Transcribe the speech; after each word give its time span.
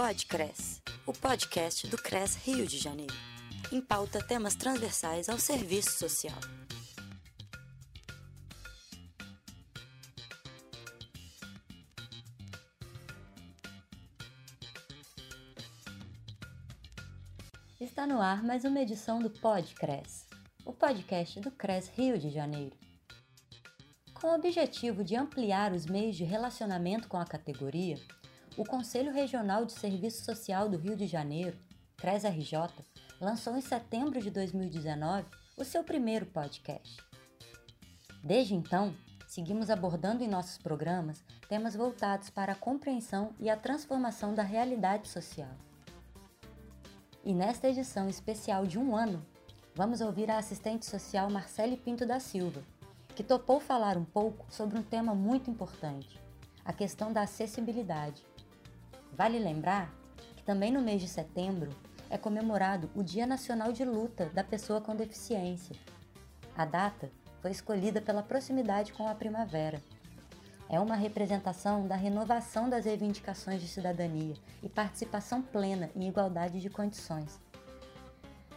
Podcres, 0.00 0.80
o 1.04 1.12
podcast 1.12 1.88
do 1.88 2.00
CRES 2.00 2.36
Rio 2.36 2.64
de 2.68 2.78
Janeiro. 2.78 3.12
Em 3.72 3.80
pauta 3.80 4.24
temas 4.24 4.54
transversais 4.54 5.28
ao 5.28 5.40
serviço 5.40 5.90
social. 5.98 6.38
Está 17.80 18.06
no 18.06 18.20
ar 18.20 18.44
mais 18.44 18.64
uma 18.64 18.78
edição 18.78 19.18
do 19.18 19.30
Podcres, 19.30 20.28
o 20.64 20.72
podcast 20.72 21.40
do 21.40 21.50
CRES 21.50 21.88
Rio 21.88 22.16
de 22.16 22.30
Janeiro. 22.30 22.76
Com 24.14 24.28
o 24.28 24.34
objetivo 24.36 25.02
de 25.02 25.16
ampliar 25.16 25.72
os 25.72 25.86
meios 25.86 26.14
de 26.14 26.22
relacionamento 26.22 27.08
com 27.08 27.16
a 27.16 27.24
categoria, 27.24 27.98
o 28.58 28.64
Conselho 28.64 29.12
Regional 29.12 29.64
de 29.64 29.72
Serviço 29.72 30.24
Social 30.24 30.68
do 30.68 30.76
Rio 30.76 30.96
de 30.96 31.06
Janeiro, 31.06 31.56
CRES-RJ, 31.96 32.84
lançou 33.20 33.56
em 33.56 33.60
setembro 33.60 34.20
de 34.20 34.32
2019 34.32 35.28
o 35.56 35.64
seu 35.64 35.84
primeiro 35.84 36.26
podcast. 36.26 36.96
Desde 38.20 38.56
então, 38.56 38.92
seguimos 39.28 39.70
abordando 39.70 40.24
em 40.24 40.28
nossos 40.28 40.58
programas 40.58 41.22
temas 41.48 41.76
voltados 41.76 42.30
para 42.30 42.50
a 42.50 42.56
compreensão 42.56 43.32
e 43.38 43.48
a 43.48 43.56
transformação 43.56 44.34
da 44.34 44.42
realidade 44.42 45.06
social. 45.06 45.54
E 47.24 47.32
nesta 47.32 47.68
edição 47.68 48.08
especial 48.08 48.66
de 48.66 48.76
um 48.76 48.96
ano, 48.96 49.24
vamos 49.72 50.00
ouvir 50.00 50.32
a 50.32 50.38
assistente 50.38 50.84
social 50.84 51.30
Marcele 51.30 51.76
Pinto 51.76 52.04
da 52.04 52.18
Silva, 52.18 52.64
que 53.14 53.22
topou 53.22 53.60
falar 53.60 53.96
um 53.96 54.04
pouco 54.04 54.52
sobre 54.52 54.76
um 54.76 54.82
tema 54.82 55.14
muito 55.14 55.48
importante, 55.48 56.20
a 56.64 56.72
questão 56.72 57.12
da 57.12 57.22
acessibilidade. 57.22 58.26
Vale 59.12 59.38
lembrar 59.38 59.92
que 60.36 60.42
também 60.42 60.70
no 60.70 60.80
mês 60.80 61.00
de 61.00 61.08
setembro 61.08 61.70
é 62.10 62.16
comemorado 62.16 62.90
o 62.94 63.02
Dia 63.02 63.26
Nacional 63.26 63.72
de 63.72 63.84
Luta 63.84 64.26
da 64.26 64.42
Pessoa 64.42 64.80
com 64.80 64.94
Deficiência. 64.94 65.76
A 66.56 66.64
data 66.64 67.10
foi 67.40 67.50
escolhida 67.50 68.00
pela 68.00 68.22
proximidade 68.22 68.92
com 68.92 69.06
a 69.06 69.14
primavera. 69.14 69.82
É 70.68 70.78
uma 70.78 70.96
representação 70.96 71.86
da 71.86 71.96
renovação 71.96 72.68
das 72.68 72.84
reivindicações 72.84 73.60
de 73.60 73.68
cidadania 73.68 74.34
e 74.62 74.68
participação 74.68 75.40
plena 75.40 75.90
em 75.96 76.06
igualdade 76.06 76.60
de 76.60 76.68
condições. 76.68 77.40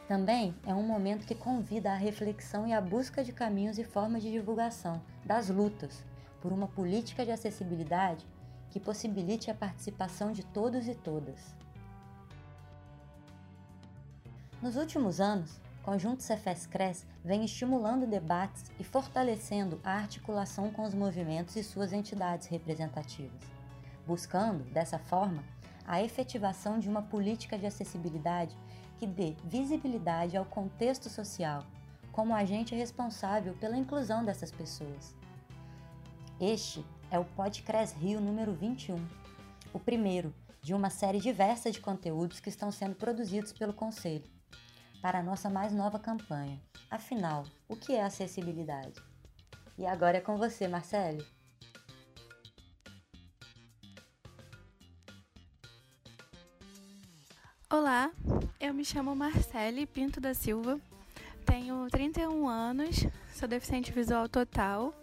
Também 0.08 0.54
é 0.66 0.74
um 0.74 0.84
momento 0.84 1.26
que 1.26 1.34
convida 1.34 1.92
à 1.92 1.96
reflexão 1.96 2.68
e 2.68 2.74
à 2.74 2.82
busca 2.82 3.24
de 3.24 3.32
caminhos 3.32 3.78
e 3.78 3.84
formas 3.86 4.22
de 4.22 4.32
divulgação 4.32 5.02
das 5.26 5.48
lutas 5.48 6.04
por 6.42 6.52
uma 6.52 6.68
política 6.68 7.24
de 7.24 7.32
acessibilidade 7.32 8.26
que 8.72 8.80
possibilite 8.80 9.52
a 9.52 9.56
participação 9.56 10.32
de 10.32 10.44
todos 10.44 10.88
e 10.88 10.96
todas. 10.96 11.56
Nos 14.62 14.76
últimos 14.76 15.20
anos, 15.20 15.60
Conjunto 15.84 16.22
Cefes-Cres 16.22 17.06
vem 17.24 17.44
estimulando 17.44 18.06
debates 18.06 18.72
e 18.80 18.84
fortalecendo 18.84 19.80
a 19.84 19.94
articulação 19.94 20.72
com 20.72 20.84
os 20.84 20.94
movimentos 20.94 21.56
e 21.56 21.64
suas 21.64 21.92
entidades 21.92 22.48
representativas, 22.48 23.42
buscando, 24.06 24.64
dessa 24.66 25.00
forma, 25.00 25.44
a 25.88 26.02
efetivação 26.02 26.80
de 26.80 26.88
uma 26.88 27.02
política 27.02 27.58
de 27.58 27.66
acessibilidade 27.66 28.56
que 28.98 29.08
dê 29.08 29.36
visibilidade 29.44 30.38
ao 30.38 30.46
contexto 30.46 31.10
social 31.10 31.66
como 32.12 32.36
agente 32.36 32.76
responsável 32.76 33.54
pela 33.56 33.78
inclusão 33.78 34.24
dessas 34.24 34.52
pessoas. 34.52 35.16
Este 36.40 36.86
é 37.12 37.20
o 37.20 37.26
Podcres 37.26 37.92
Rio 37.92 38.22
número 38.22 38.54
21, 38.54 38.96
o 39.74 39.80
primeiro 39.80 40.34
de 40.62 40.74
uma 40.74 40.90
série 40.90 41.20
diversa 41.20 41.70
de 41.70 41.82
conteúdos 41.82 42.40
que 42.40 42.48
estão 42.48 42.72
sendo 42.72 42.96
produzidos 42.96 43.52
pelo 43.52 43.74
Conselho 43.74 44.24
para 45.02 45.20
a 45.20 45.24
nossa 45.24 45.50
mais 45.50 45.74
nova 45.74 46.00
campanha. 46.00 46.62
Afinal, 46.90 47.44
o 47.68 47.76
que 47.76 47.94
é 47.94 48.02
acessibilidade? 48.02 48.94
E 49.78 49.86
agora 49.86 50.20
é 50.20 50.22
com 50.22 50.38
você, 50.38 50.70
Marcelo. 50.70 51.26
Olá, 57.70 58.10
eu 58.58 58.74
me 58.74 58.86
chamo 58.86 59.14
Marcele 59.14 59.86
Pinto 59.86 60.22
da 60.22 60.34
Silva, 60.34 60.80
tenho 61.46 61.90
31 61.90 62.48
anos, 62.48 63.06
sou 63.34 63.50
deficiente 63.50 63.92
visual 63.92 64.30
total 64.30 64.94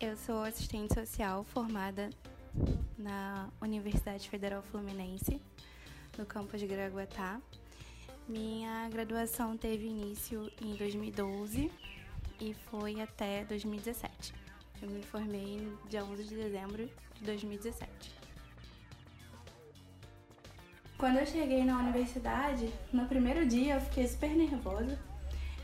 eu 0.00 0.16
sou 0.16 0.42
assistente 0.42 0.94
social 0.94 1.44
formada 1.44 2.08
na 2.96 3.50
Universidade 3.60 4.30
Federal 4.30 4.62
Fluminense, 4.62 5.38
no 6.16 6.24
campus 6.24 6.58
de 6.58 6.66
Graguatá. 6.66 7.38
Minha 8.26 8.88
graduação 8.88 9.58
teve 9.58 9.86
início 9.86 10.50
em 10.62 10.74
2012 10.74 11.70
e 12.40 12.54
foi 12.70 13.02
até 13.02 13.44
2017. 13.44 14.32
Eu 14.80 14.88
me 14.88 15.02
formei 15.02 15.58
no 15.58 15.88
dia 15.88 16.02
11 16.02 16.24
de 16.24 16.34
dezembro 16.34 16.90
de 17.16 17.24
2017. 17.24 17.90
Quando 20.96 21.18
eu 21.18 21.26
cheguei 21.26 21.62
na 21.62 21.78
universidade, 21.78 22.72
no 22.90 23.06
primeiro 23.06 23.46
dia 23.46 23.74
eu 23.74 23.80
fiquei 23.82 24.06
super 24.06 24.30
nervosa 24.30 24.98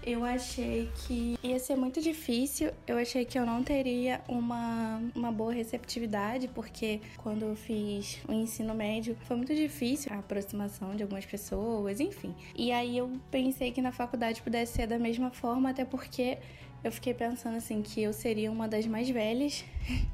eu 0.06 0.24
achei 0.24 0.88
que 0.94 1.36
ia 1.42 1.58
ser 1.58 1.74
muito 1.74 2.00
difícil. 2.00 2.70
Eu 2.86 2.96
achei 2.96 3.24
que 3.24 3.36
eu 3.36 3.44
não 3.44 3.64
teria 3.64 4.20
uma, 4.28 5.02
uma 5.16 5.32
boa 5.32 5.52
receptividade, 5.52 6.46
porque 6.46 7.00
quando 7.16 7.42
eu 7.42 7.56
fiz 7.56 8.18
o 8.28 8.32
ensino 8.32 8.72
médio 8.72 9.16
foi 9.24 9.36
muito 9.36 9.52
difícil 9.52 10.12
a 10.12 10.18
aproximação 10.20 10.94
de 10.94 11.02
algumas 11.02 11.26
pessoas, 11.26 11.98
enfim. 11.98 12.32
E 12.54 12.70
aí 12.70 12.96
eu 12.96 13.10
pensei 13.32 13.72
que 13.72 13.82
na 13.82 13.90
faculdade 13.90 14.40
pudesse 14.42 14.74
ser 14.74 14.86
da 14.86 14.96
mesma 14.96 15.32
forma, 15.32 15.70
até 15.70 15.84
porque 15.84 16.38
eu 16.84 16.92
fiquei 16.92 17.12
pensando 17.12 17.56
assim 17.56 17.82
que 17.82 18.00
eu 18.00 18.12
seria 18.12 18.52
uma 18.52 18.68
das 18.68 18.86
mais 18.86 19.10
velhas. 19.10 19.64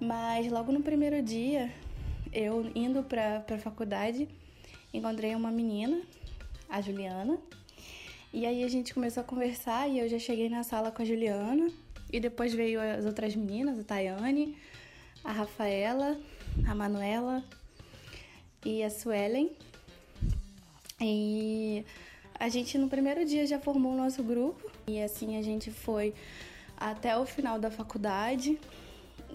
Mas 0.00 0.50
logo 0.50 0.72
no 0.72 0.82
primeiro 0.82 1.22
dia, 1.22 1.70
eu 2.32 2.68
indo 2.74 3.04
para 3.04 3.44
a 3.48 3.58
faculdade, 3.58 4.28
encontrei 4.92 5.36
uma 5.36 5.52
menina, 5.52 6.00
a 6.68 6.80
Juliana, 6.80 7.38
e 8.32 8.46
aí 8.46 8.62
a 8.62 8.68
gente 8.68 8.94
começou 8.94 9.22
a 9.22 9.24
conversar 9.24 9.88
e 9.88 9.98
eu 9.98 10.08
já 10.08 10.18
cheguei 10.18 10.48
na 10.48 10.62
sala 10.62 10.92
com 10.92 11.02
a 11.02 11.04
Juliana. 11.04 11.68
E 12.12 12.20
depois 12.20 12.54
veio 12.54 12.80
as 12.80 13.04
outras 13.04 13.34
meninas, 13.34 13.78
a 13.78 13.84
Tayane, 13.84 14.56
a 15.24 15.32
Rafaela, 15.32 16.18
a 16.66 16.74
Manuela 16.74 17.44
e 18.64 18.84
a 18.84 18.90
Suelen. 18.90 19.50
E 21.00 21.84
a 22.38 22.48
gente 22.48 22.78
no 22.78 22.88
primeiro 22.88 23.24
dia 23.24 23.46
já 23.46 23.58
formou 23.58 23.92
o 23.94 23.96
nosso 23.96 24.22
grupo. 24.22 24.70
E 24.86 25.02
assim 25.02 25.36
a 25.36 25.42
gente 25.42 25.72
foi 25.72 26.14
até 26.76 27.16
o 27.16 27.26
final 27.26 27.58
da 27.58 27.70
faculdade. 27.70 28.60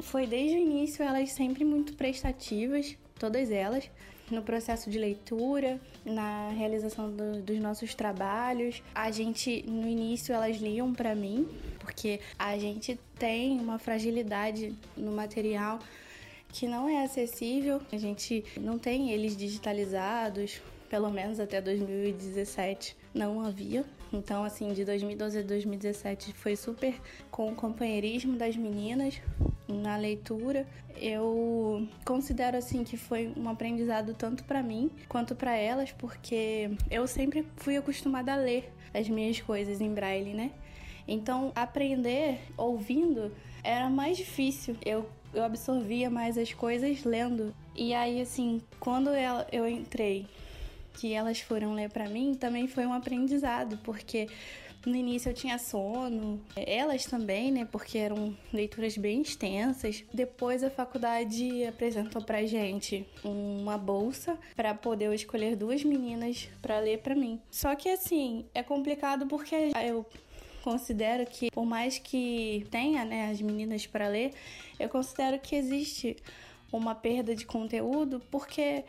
Foi 0.02 0.26
desde 0.26 0.56
o 0.56 0.60
início 0.60 1.04
elas 1.04 1.32
sempre 1.32 1.66
muito 1.66 1.94
prestativas, 1.96 2.96
todas 3.20 3.52
elas 3.52 3.90
no 4.30 4.42
processo 4.42 4.90
de 4.90 4.98
leitura, 4.98 5.80
na 6.04 6.50
realização 6.50 7.12
do, 7.12 7.42
dos 7.42 7.60
nossos 7.60 7.94
trabalhos. 7.94 8.82
A 8.94 9.12
gente, 9.12 9.64
no 9.68 9.88
início, 9.88 10.34
elas 10.34 10.58
liam 10.58 10.94
para 10.94 11.14
mim, 11.16 11.48
porque 11.80 12.20
a 12.38 12.58
gente 12.58 13.00
tem 13.18 13.60
uma 13.60 13.78
fragilidade 13.78 14.76
no 14.98 15.12
material 15.12 15.80
que 16.50 16.68
não 16.68 16.88
é 16.88 17.04
acessível. 17.04 17.82
A 17.92 17.98
gente 17.98 18.44
não 18.60 18.80
tem 18.80 19.12
eles 19.12 19.36
digitalizados, 19.36 20.62
pelo 20.90 21.10
menos 21.10 21.40
até 21.40 21.62
2017 21.62 22.96
não 23.14 23.42
havia. 23.42 23.86
Então, 24.16 24.46
assim, 24.46 24.72
de 24.72 24.86
2012 24.86 25.40
a 25.40 25.42
2017 25.42 26.32
foi 26.34 26.56
super 26.56 26.96
com 27.30 27.52
o 27.52 27.56
companheirismo 27.56 28.38
das 28.38 28.56
meninas, 28.56 29.22
na 29.68 29.98
leitura. 29.98 30.66
Eu 30.96 31.86
considero 32.06 32.56
assim 32.56 32.86
que 32.86 32.96
foi 32.96 33.34
um 33.36 33.50
aprendizado 33.50 34.14
tanto 34.14 34.46
para 34.46 34.64
mim 34.64 34.90
quanto 35.10 35.36
para 35.36 35.54
elas, 35.58 35.92
porque 35.92 36.72
eu 36.90 37.06
sempre 37.08 37.46
fui 37.58 37.76
acostumada 37.76 38.32
a 38.32 38.38
ler 38.38 38.72
as 38.94 39.10
minhas 39.10 39.42
coisas 39.42 39.82
em 39.82 39.94
braille, 39.94 40.34
né? 40.34 40.52
Então, 41.06 41.52
aprender 41.54 42.40
ouvindo 42.56 43.34
era 43.66 43.90
mais 43.90 44.16
difícil. 44.16 44.78
Eu, 44.86 45.10
eu 45.34 45.44
absorvia 45.44 46.10
mais 46.10 46.38
as 46.38 46.54
coisas 46.54 47.04
lendo. 47.04 47.54
E 47.76 47.94
aí, 47.94 48.22
assim, 48.22 48.62
quando 48.80 49.10
eu 49.52 49.68
entrei, 49.68 50.26
que 50.98 51.14
elas 51.14 51.40
foram 51.40 51.74
ler 51.74 51.90
para 51.90 52.10
mim, 52.10 52.34
também 52.34 52.68
foi 52.68 52.86
um 52.86 52.94
aprendizado, 52.94 53.78
porque 53.84 54.28
no 54.86 54.96
início 54.96 55.30
eu 55.30 55.34
tinha 55.34 55.58
sono, 55.58 56.40
elas 56.56 57.06
também, 57.06 57.52
né? 57.52 57.66
Porque 57.66 57.98
eram 57.98 58.38
leituras 58.54 58.98
bem 58.98 59.22
extensas. 59.22 60.04
Depois 60.14 60.64
a 60.64 60.70
faculdade 60.70 61.66
apresentou 61.66 62.22
pra 62.22 62.46
gente 62.46 63.06
uma 63.24 63.78
bolsa 63.78 64.38
para 64.56 64.74
poder 64.74 65.14
escolher 65.14 65.56
duas 65.56 65.84
meninas 65.84 66.48
para 66.62 66.80
ler 66.80 67.00
para 67.00 67.16
mim. 67.16 67.40
Só 67.50 67.76
que 67.76 67.90
assim, 67.90 68.46
é 68.54 68.62
complicado 68.62 69.26
porque 69.26 69.56
eu 69.84 70.06
considero 70.64 71.26
que 71.26 71.52
por 71.52 71.66
mais 71.66 71.98
que 72.00 72.66
tenha, 72.70 73.06
né, 73.06 73.30
as 73.30 73.42
meninas 73.42 73.86
para 73.86 74.08
ler, 74.08 74.34
eu 74.80 74.90
considero 74.90 75.40
que 75.40 75.56
existe 75.56 76.16
uma 76.72 76.94
perda 76.96 77.36
de 77.36 77.46
conteúdo 77.46 78.22
porque 78.30 78.84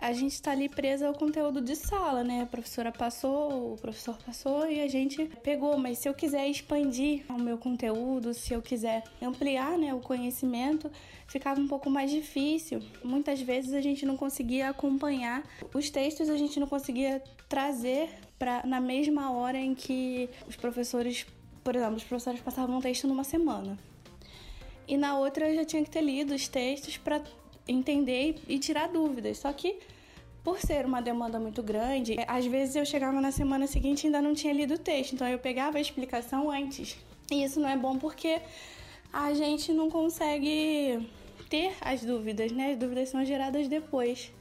a 0.00 0.12
gente 0.12 0.32
está 0.32 0.50
ali 0.50 0.68
presa 0.68 1.06
ao 1.06 1.14
conteúdo 1.14 1.60
de 1.60 1.76
sala, 1.76 2.24
né? 2.24 2.42
A 2.42 2.46
professora 2.46 2.90
passou, 2.90 3.74
o 3.74 3.76
professor 3.76 4.16
passou 4.24 4.68
e 4.68 4.80
a 4.80 4.88
gente 4.88 5.26
pegou. 5.42 5.76
Mas 5.78 5.98
se 5.98 6.08
eu 6.08 6.14
quiser 6.14 6.48
expandir 6.48 7.24
o 7.28 7.38
meu 7.38 7.58
conteúdo, 7.58 8.32
se 8.32 8.52
eu 8.52 8.62
quiser 8.62 9.04
ampliar 9.20 9.78
né, 9.78 9.92
o 9.94 10.00
conhecimento, 10.00 10.90
ficava 11.26 11.60
um 11.60 11.68
pouco 11.68 11.90
mais 11.90 12.10
difícil. 12.10 12.82
Muitas 13.04 13.40
vezes 13.40 13.74
a 13.74 13.80
gente 13.80 14.06
não 14.06 14.16
conseguia 14.16 14.70
acompanhar 14.70 15.44
os 15.74 15.90
textos, 15.90 16.30
a 16.30 16.36
gente 16.36 16.58
não 16.58 16.66
conseguia 16.66 17.22
trazer 17.48 18.08
para 18.38 18.66
na 18.66 18.80
mesma 18.80 19.30
hora 19.30 19.58
em 19.58 19.74
que 19.74 20.28
os 20.48 20.56
professores, 20.56 21.26
por 21.62 21.76
exemplo, 21.76 21.96
os 21.96 22.04
professores 22.04 22.40
passavam 22.40 22.78
um 22.78 22.80
texto 22.80 23.06
numa 23.06 23.24
semana. 23.24 23.78
E 24.88 24.96
na 24.96 25.16
outra 25.16 25.48
eu 25.48 25.54
já 25.54 25.64
tinha 25.64 25.84
que 25.84 25.90
ter 25.90 26.02
lido 26.02 26.34
os 26.34 26.48
textos 26.48 26.96
para 26.96 27.22
entender 27.66 28.40
e 28.48 28.58
tirar 28.58 28.88
dúvidas. 28.88 29.38
Só 29.38 29.52
que 29.52 29.78
por 30.42 30.58
ser 30.58 30.84
uma 30.84 31.00
demanda 31.00 31.38
muito 31.38 31.62
grande, 31.62 32.16
às 32.26 32.44
vezes 32.46 32.74
eu 32.74 32.84
chegava 32.84 33.20
na 33.20 33.30
semana 33.30 33.66
seguinte 33.66 34.04
e 34.04 34.06
ainda 34.06 34.20
não 34.20 34.34
tinha 34.34 34.52
lido 34.52 34.74
o 34.74 34.78
texto, 34.78 35.12
então 35.14 35.28
eu 35.28 35.38
pegava 35.38 35.78
a 35.78 35.80
explicação 35.80 36.50
antes. 36.50 36.96
E 37.30 37.44
isso 37.44 37.60
não 37.60 37.68
é 37.68 37.76
bom 37.76 37.96
porque 37.96 38.40
a 39.12 39.32
gente 39.34 39.72
não 39.72 39.88
consegue 39.88 41.08
ter 41.48 41.74
as 41.80 42.02
dúvidas, 42.02 42.50
né? 42.50 42.72
As 42.72 42.78
dúvidas 42.78 43.08
são 43.08 43.24
geradas 43.24 43.68
depois. 43.68 44.32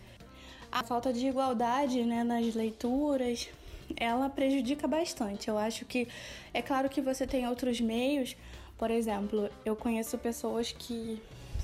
A 0.72 0.84
falta 0.84 1.12
de 1.12 1.28
igualdade 1.28 2.02
né, 2.04 2.24
nas 2.24 2.56
leituras, 2.56 3.50
ela 3.98 4.30
prejudica 4.30 4.88
bastante. 4.88 5.50
Eu 5.50 5.58
acho 5.58 5.86
que 5.86 6.08
é 6.54 6.62
claro 6.62 6.90
que 6.90 7.02
você 7.02 7.28
tem 7.28 7.48
outros 7.48 7.82
meios, 7.82 8.36
por 8.78 8.90
exemplo, 8.90 9.50
eu 9.64 9.76
conheço 9.76 10.18
pessoas 10.18 10.72
que 10.72 11.22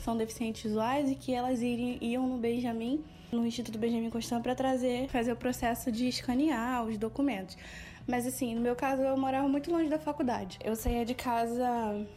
são 0.08 0.16
deficientes 0.16 0.64
visuais 0.64 1.12
e 1.12 1.16
que 1.16 1.34
elas 1.34 1.60
iam 1.62 2.26
no 2.26 2.38
Benjamin, 2.38 3.04
no 3.30 3.46
Instituto 3.46 3.78
Benjamin 3.78 4.10
Constant, 4.10 4.42
para 4.42 4.56
trazer, 4.56 5.10
fazer 5.10 5.34
o 5.34 5.36
processo 5.36 5.92
de 5.92 6.08
escanear 6.08 6.86
os 6.86 6.98
documentos. 6.98 7.58
Mas 8.08 8.26
assim, 8.26 8.56
no 8.56 8.62
meu 8.62 8.74
caso, 8.74 9.02
eu 9.02 9.18
morava 9.18 9.50
muito 9.50 9.70
longe 9.70 9.90
da 9.90 10.00
faculdade. 10.00 10.60
Eu 10.64 10.78
saía 10.78 11.04
de 11.04 11.14
casa 11.14 11.68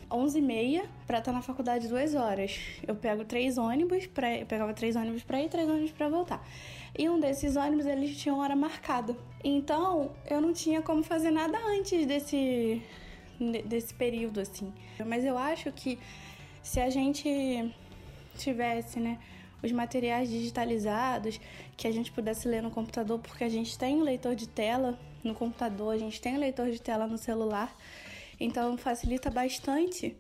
11h30 0.09 0.85
para 1.05 1.19
estar 1.19 1.33
na 1.33 1.43
faculdade 1.43 1.89
duas 1.89 2.15
horas. 2.15 2.61
Eu 2.87 2.95
pego 2.95 3.25
três 3.25 3.59
ônibus, 3.59 4.07
pra, 4.07 4.39
eu 4.39 4.47
pegava 4.47 4.73
três 4.73 4.95
ônibus 4.95 5.25
para 5.25 5.43
ir, 5.43 5.49
três 5.49 5.69
ônibus 5.69 5.91
para 5.91 6.09
voltar. 6.09 6.49
E 6.97 7.09
um 7.09 7.19
desses 7.19 7.57
ônibus, 7.57 7.87
eles 7.87 8.17
tinham 8.17 8.39
hora 8.39 8.55
marcada. 8.55 9.17
Então, 9.43 10.13
eu 10.31 10.41
não 10.41 10.53
tinha 10.53 10.81
como 10.81 11.03
fazer 11.03 11.33
nada 11.33 11.59
antes 11.77 12.07
desse 12.07 12.81
desse 13.67 13.93
período 13.95 14.39
assim. 14.39 14.73
Mas 15.05 15.25
eu 15.25 15.37
acho 15.37 15.73
que 15.73 15.99
se 16.63 16.81
a 16.81 16.91
gente 16.91 17.75
tivesse, 18.37 19.01
né, 19.01 19.19
os 19.63 19.73
materiais 19.73 20.29
digitalizados, 20.29 21.41
que 21.77 21.87
a 21.87 21.93
gente 21.93 22.11
pudesse 22.11 22.49
ler 22.49 22.63
no 22.63 22.71
computador, 22.71 23.19
porque 23.19 23.45
a 23.45 23.49
gente 23.49 23.79
tem 23.79 24.03
leitor 24.03 24.35
de 24.35 24.49
tela 24.49 24.99
no 25.23 25.35
computador, 25.35 25.95
a 25.95 25.99
gente 25.99 26.21
tem 26.21 26.39
leitor 26.39 26.71
de 26.71 26.81
tela 26.81 27.07
no 27.07 27.19
celular, 27.19 27.77
então 28.39 28.77
facilita 28.77 29.31
bastante. 29.31 30.17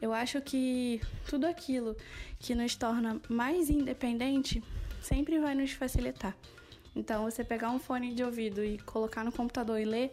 Eu 0.00 0.12
acho 0.12 0.40
que 0.42 1.00
tudo 1.26 1.46
aquilo 1.46 1.96
que 2.38 2.54
nos 2.54 2.76
torna 2.76 3.20
mais 3.28 3.70
independente 3.70 4.62
sempre 5.00 5.38
vai 5.38 5.54
nos 5.54 5.72
facilitar. 5.72 6.36
Então, 6.94 7.24
você 7.24 7.44
pegar 7.44 7.70
um 7.70 7.78
fone 7.78 8.14
de 8.14 8.22
ouvido 8.22 8.64
e 8.64 8.78
colocar 8.78 9.24
no 9.24 9.32
computador 9.32 9.78
e 9.78 9.84
ler 9.84 10.12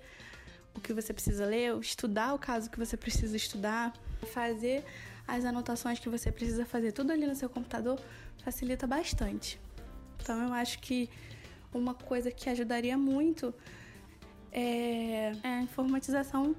o 0.76 0.82
que 0.82 0.94
você 0.94 1.14
precisa 1.14 1.46
ler, 1.46 1.78
estudar 1.80 2.34
o 2.34 2.40
caso 2.40 2.70
que 2.70 2.80
você 2.80 2.98
precisa 2.98 3.36
estudar, 3.38 3.94
fazer 4.26 4.84
as 5.28 5.46
anotações 5.46 6.00
que 6.00 6.10
você 6.10 6.32
precisa 6.32 6.66
fazer 6.66 6.92
tudo 6.92 7.12
ali 7.12 7.26
no 7.26 7.36
seu 7.36 7.50
computador 7.50 8.00
facilita 8.44 8.86
bastante. 8.86 9.60
Então 10.22 10.48
eu 10.48 10.54
acho 10.54 10.80
que 10.80 11.10
uma 11.74 11.94
coisa 11.94 12.32
que 12.32 12.50
ajudaria 12.50 12.98
muito 12.98 13.54
é, 14.52 15.34
a 15.44 15.62
informatização 15.62 16.56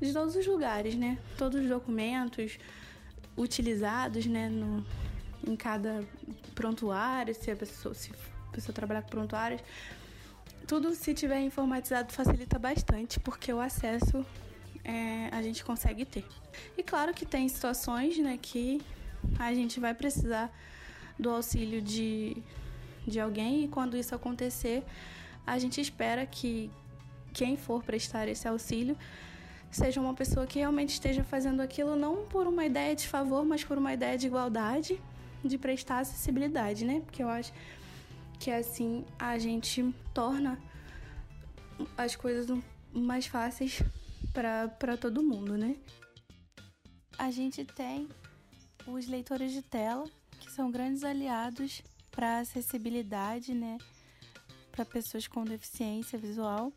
de 0.00 0.12
todos 0.12 0.34
os 0.34 0.46
lugares, 0.46 0.94
né? 0.94 1.18
Todos 1.36 1.60
os 1.60 1.68
documentos 1.68 2.58
utilizados, 3.36 4.26
né, 4.26 4.48
no, 4.48 4.84
em 5.46 5.56
cada 5.56 6.04
prontuário, 6.54 7.34
se 7.34 7.50
a 7.50 7.56
pessoa, 7.56 7.94
se 7.94 8.10
a 8.48 8.52
pessoa 8.52 8.74
trabalhar 8.74 9.02
com 9.02 9.08
prontuários, 9.08 9.60
tudo 10.66 10.94
se 10.94 11.12
tiver 11.12 11.40
informatizado 11.40 12.12
facilita 12.12 12.58
bastante, 12.58 13.20
porque 13.20 13.52
o 13.52 13.60
acesso 13.60 14.24
é, 14.84 15.28
a 15.32 15.42
gente 15.42 15.64
consegue 15.64 16.04
ter. 16.04 16.24
E 16.76 16.82
claro 16.82 17.12
que 17.14 17.24
tem 17.24 17.48
situações 17.48 18.18
né, 18.18 18.38
que 18.40 18.80
a 19.38 19.52
gente 19.54 19.80
vai 19.80 19.94
precisar 19.94 20.52
do 21.18 21.30
auxílio 21.30 21.80
de, 21.80 22.36
de 23.06 23.18
alguém 23.18 23.64
e 23.64 23.68
quando 23.68 23.96
isso 23.96 24.14
acontecer, 24.14 24.84
a 25.46 25.58
gente 25.58 25.80
espera 25.80 26.26
que 26.26 26.70
quem 27.32 27.56
for 27.56 27.82
prestar 27.82 28.28
esse 28.28 28.46
auxílio 28.46 28.96
seja 29.70 30.00
uma 30.00 30.14
pessoa 30.14 30.46
que 30.46 30.58
realmente 30.58 30.90
esteja 30.90 31.24
fazendo 31.24 31.60
aquilo 31.60 31.96
não 31.96 32.24
por 32.26 32.46
uma 32.46 32.64
ideia 32.64 32.94
de 32.94 33.08
favor, 33.08 33.44
mas 33.44 33.64
por 33.64 33.76
uma 33.76 33.92
ideia 33.92 34.16
de 34.16 34.26
igualdade, 34.26 35.00
de 35.44 35.58
prestar 35.58 35.98
acessibilidade, 35.98 36.84
né? 36.84 37.00
Porque 37.04 37.22
eu 37.22 37.28
acho 37.28 37.52
que 38.38 38.50
assim 38.50 39.04
a 39.18 39.36
gente 39.36 39.92
torna 40.12 40.58
as 41.96 42.14
coisas 42.14 42.46
mais 42.92 43.26
fáceis 43.26 43.82
para 44.34 44.96
todo 44.96 45.22
mundo, 45.22 45.56
né? 45.56 45.76
A 47.16 47.30
gente 47.30 47.64
tem 47.64 48.08
os 48.84 49.06
leitores 49.06 49.52
de 49.52 49.62
tela, 49.62 50.04
que 50.40 50.50
são 50.50 50.72
grandes 50.72 51.04
aliados 51.04 51.80
para 52.10 52.40
acessibilidade, 52.40 53.54
né, 53.54 53.78
para 54.72 54.84
pessoas 54.84 55.28
com 55.28 55.44
deficiência 55.44 56.18
visual. 56.18 56.72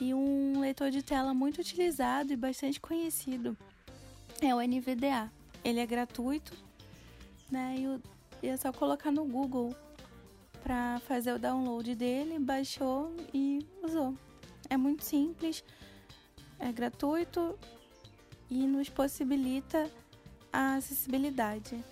E 0.00 0.14
um 0.14 0.58
leitor 0.58 0.90
de 0.90 1.02
tela 1.02 1.34
muito 1.34 1.60
utilizado 1.60 2.32
e 2.32 2.36
bastante 2.36 2.80
conhecido 2.80 3.56
é 4.40 4.54
o 4.54 4.60
NVDA. 4.60 5.30
Ele 5.62 5.80
é 5.80 5.86
gratuito, 5.86 6.52
né, 7.50 7.76
e, 7.78 7.86
o, 7.86 8.02
e 8.42 8.48
é 8.48 8.56
só 8.56 8.72
colocar 8.72 9.12
no 9.12 9.24
Google 9.26 9.76
para 10.62 10.98
fazer 11.00 11.34
o 11.34 11.38
download 11.38 11.94
dele, 11.94 12.38
baixou 12.38 13.14
e 13.34 13.64
usou. 13.82 14.16
É 14.70 14.78
muito 14.78 15.04
simples 15.04 15.62
é 16.58 16.72
gratuito 16.72 17.58
e 18.50 18.66
nos 18.66 18.88
possibilita 18.88 19.90
a 20.52 20.76
acessibilidade. 20.76 21.82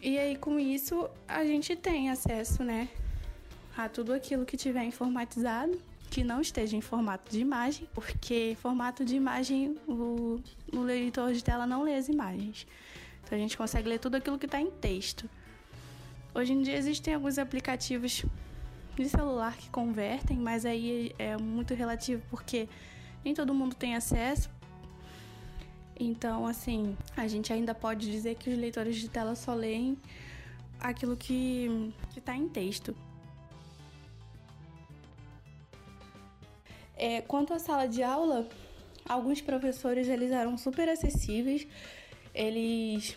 E 0.00 0.18
aí 0.18 0.36
com 0.36 0.58
isso 0.58 1.08
a 1.26 1.44
gente 1.44 1.74
tem 1.74 2.10
acesso, 2.10 2.62
né, 2.62 2.88
a 3.76 3.88
tudo 3.88 4.12
aquilo 4.12 4.44
que 4.44 4.56
tiver 4.56 4.84
informatizado, 4.84 5.80
que 6.10 6.22
não 6.22 6.40
esteja 6.40 6.76
em 6.76 6.80
formato 6.80 7.32
de 7.32 7.40
imagem, 7.40 7.88
porque 7.92 8.56
formato 8.60 9.04
de 9.04 9.16
imagem 9.16 9.76
o, 9.88 10.40
o 10.72 10.80
leitor 10.80 11.32
de 11.32 11.42
tela 11.42 11.66
não 11.66 11.82
lê 11.82 11.94
as 11.96 12.08
imagens. 12.08 12.66
Então 13.24 13.36
a 13.36 13.40
gente 13.40 13.56
consegue 13.56 13.88
ler 13.88 13.98
tudo 13.98 14.16
aquilo 14.16 14.38
que 14.38 14.46
está 14.46 14.60
em 14.60 14.70
texto. 14.70 15.28
Hoje 16.34 16.52
em 16.52 16.62
dia 16.62 16.76
existem 16.76 17.14
alguns 17.14 17.38
aplicativos 17.38 18.24
de 19.02 19.08
celular 19.08 19.56
que 19.56 19.68
convertem, 19.70 20.36
mas 20.36 20.64
aí 20.64 21.14
é 21.18 21.36
muito 21.36 21.74
relativo 21.74 22.22
porque 22.30 22.68
nem 23.24 23.34
todo 23.34 23.54
mundo 23.54 23.74
tem 23.74 23.96
acesso. 23.96 24.50
Então, 25.98 26.46
assim, 26.46 26.96
a 27.16 27.26
gente 27.28 27.52
ainda 27.52 27.74
pode 27.74 28.10
dizer 28.10 28.34
que 28.34 28.50
os 28.50 28.58
leitores 28.58 28.96
de 28.96 29.08
tela 29.08 29.34
só 29.34 29.54
leem 29.54 29.96
aquilo 30.80 31.16
que 31.16 31.92
está 32.16 32.36
em 32.36 32.48
texto. 32.48 32.94
É, 36.96 37.20
quanto 37.22 37.52
à 37.52 37.58
sala 37.58 37.86
de 37.86 38.02
aula, 38.02 38.48
alguns 39.08 39.40
professores 39.40 40.08
eles 40.08 40.30
eram 40.30 40.56
super 40.56 40.88
acessíveis, 40.88 41.66
eles 42.34 43.16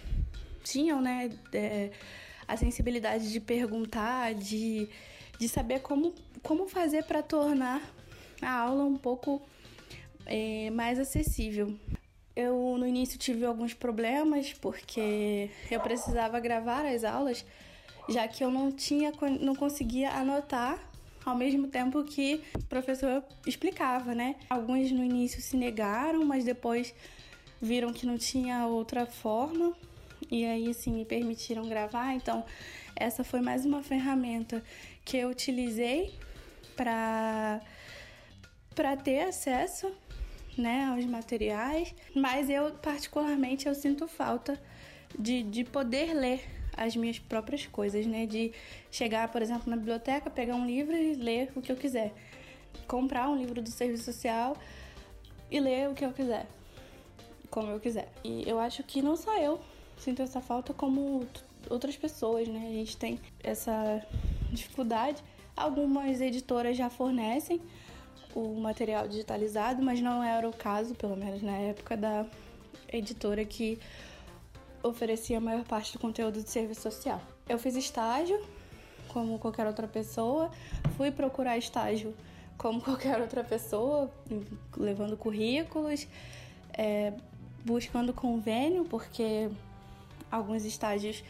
tinham, 0.63 1.01
né, 1.01 1.29
é, 1.53 1.91
a 2.47 2.55
sensibilidade 2.57 3.31
de 3.31 3.39
perguntar, 3.39 4.33
de 4.33 4.89
de 5.39 5.47
saber 5.47 5.81
como, 5.81 6.13
como 6.43 6.67
fazer 6.67 7.03
para 7.03 7.21
tornar 7.21 7.81
a 8.41 8.51
aula 8.51 8.83
um 8.83 8.97
pouco 8.97 9.41
é, 10.25 10.69
mais 10.71 10.99
acessível. 10.99 11.73
Eu 12.35 12.75
no 12.77 12.85
início 12.85 13.17
tive 13.17 13.45
alguns 13.45 13.73
problemas 13.73 14.53
porque 14.53 15.49
eu 15.71 15.79
precisava 15.79 16.39
gravar 16.39 16.85
as 16.85 17.03
aulas, 17.03 17.43
já 18.07 18.27
que 18.27 18.43
eu 18.43 18.51
não 18.51 18.71
tinha, 18.71 19.11
não 19.39 19.55
conseguia 19.55 20.11
anotar 20.11 20.79
ao 21.25 21.35
mesmo 21.35 21.67
tempo 21.67 22.03
que 22.03 22.41
o 22.55 22.63
professor 22.65 23.23
explicava, 23.45 24.13
né? 24.13 24.35
Alguns 24.49 24.91
no 24.91 25.03
início 25.03 25.41
se 25.41 25.57
negaram, 25.57 26.23
mas 26.23 26.45
depois 26.45 26.93
viram 27.61 27.91
que 27.91 28.05
não 28.05 28.17
tinha 28.17 28.65
outra 28.67 29.05
forma 29.05 29.73
e 30.31 30.45
aí 30.45 30.69
assim 30.69 30.91
me 30.91 31.05
permitiram 31.05 31.67
gravar. 31.67 32.13
Então, 32.13 32.45
essa 32.95 33.23
foi 33.23 33.41
mais 33.41 33.65
uma 33.65 33.83
ferramenta 33.83 34.63
que 35.07 35.15
eu 35.15 35.29
utilizei 35.29 36.13
para 36.75 37.61
para 38.75 38.95
ter 38.95 39.21
acesso, 39.21 39.91
né, 40.55 40.85
aos 40.91 41.03
materiais, 41.05 41.95
mas 42.13 42.47
eu 42.47 42.73
particularmente 42.73 43.67
eu 43.67 43.73
sinto 43.73 44.07
falta 44.07 44.61
de, 45.17 45.41
de 45.41 45.63
poder 45.63 46.13
ler 46.13 46.43
as 46.75 46.95
minhas 46.95 47.17
próprias 47.17 47.65
coisas, 47.65 48.05
né? 48.05 48.27
De 48.27 48.51
chegar, 48.91 49.31
por 49.31 49.41
exemplo, 49.41 49.67
na 49.67 49.77
biblioteca, 49.77 50.29
pegar 50.29 50.55
um 50.55 50.65
livro 50.67 50.95
e 50.95 51.15
ler 51.15 51.51
o 51.55 51.61
que 51.61 51.71
eu 51.71 51.75
quiser. 51.75 52.13
Comprar 52.85 53.27
um 53.29 53.35
livro 53.35 53.63
do 53.63 53.71
serviço 53.71 54.03
social 54.03 54.55
e 55.49 55.59
ler 55.59 55.89
o 55.89 55.95
que 55.95 56.05
eu 56.05 56.11
quiser, 56.11 56.45
como 57.49 57.71
eu 57.71 57.79
quiser. 57.79 58.11
E 58.23 58.47
eu 58.47 58.59
acho 58.59 58.83
que 58.83 59.01
não 59.01 59.15
só 59.15 59.35
eu 59.39 59.59
sinto 59.97 60.21
essa 60.21 60.39
falta, 60.39 60.71
como 60.71 61.25
outras 61.67 61.97
pessoas, 61.97 62.47
né? 62.47 62.67
A 62.67 62.73
gente 62.73 62.95
tem 62.95 63.19
essa 63.43 64.05
dificuldade. 64.51 65.23
Algumas 65.55 66.21
editoras 66.21 66.77
já 66.77 66.89
fornecem 66.89 67.61
o 68.35 68.59
material 68.59 69.07
digitalizado, 69.07 69.81
mas 69.81 69.99
não 69.99 70.23
era 70.23 70.47
o 70.47 70.53
caso, 70.53 70.93
pelo 70.95 71.15
menos 71.15 71.41
na 71.41 71.57
época 71.57 71.97
da 71.97 72.25
editora 72.91 73.43
que 73.43 73.79
oferecia 74.83 75.37
a 75.37 75.41
maior 75.41 75.63
parte 75.63 75.93
do 75.93 75.99
conteúdo 75.99 76.41
de 76.41 76.49
serviço 76.49 76.81
social. 76.81 77.21
Eu 77.49 77.57
fiz 77.57 77.75
estágio, 77.75 78.39
como 79.07 79.39
qualquer 79.39 79.65
outra 79.65 79.87
pessoa, 79.87 80.51
fui 80.95 81.11
procurar 81.11 81.57
estágio 81.57 82.13
como 82.57 82.79
qualquer 82.81 83.19
outra 83.19 83.43
pessoa, 83.43 84.11
levando 84.75 85.17
currículos, 85.17 86.07
é, 86.73 87.13
buscando 87.65 88.13
convênio, 88.13 88.85
porque 88.85 89.49
alguns 90.31 90.65
estágios 90.65 91.23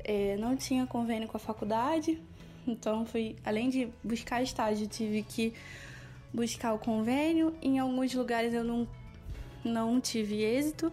é, 0.00 0.36
não 0.36 0.56
tinha 0.56 0.86
convênio 0.86 1.28
com 1.28 1.36
a 1.36 1.40
faculdade, 1.40 2.20
então 2.66 3.06
fui, 3.06 3.36
além 3.44 3.70
de 3.70 3.88
buscar 4.02 4.42
estágio, 4.42 4.86
tive 4.86 5.22
que 5.22 5.52
buscar 6.32 6.72
o 6.72 6.78
convênio. 6.78 7.54
Em 7.62 7.78
alguns 7.78 8.14
lugares 8.14 8.54
eu 8.54 8.64
não, 8.64 8.88
não 9.64 10.00
tive 10.00 10.42
êxito. 10.42 10.92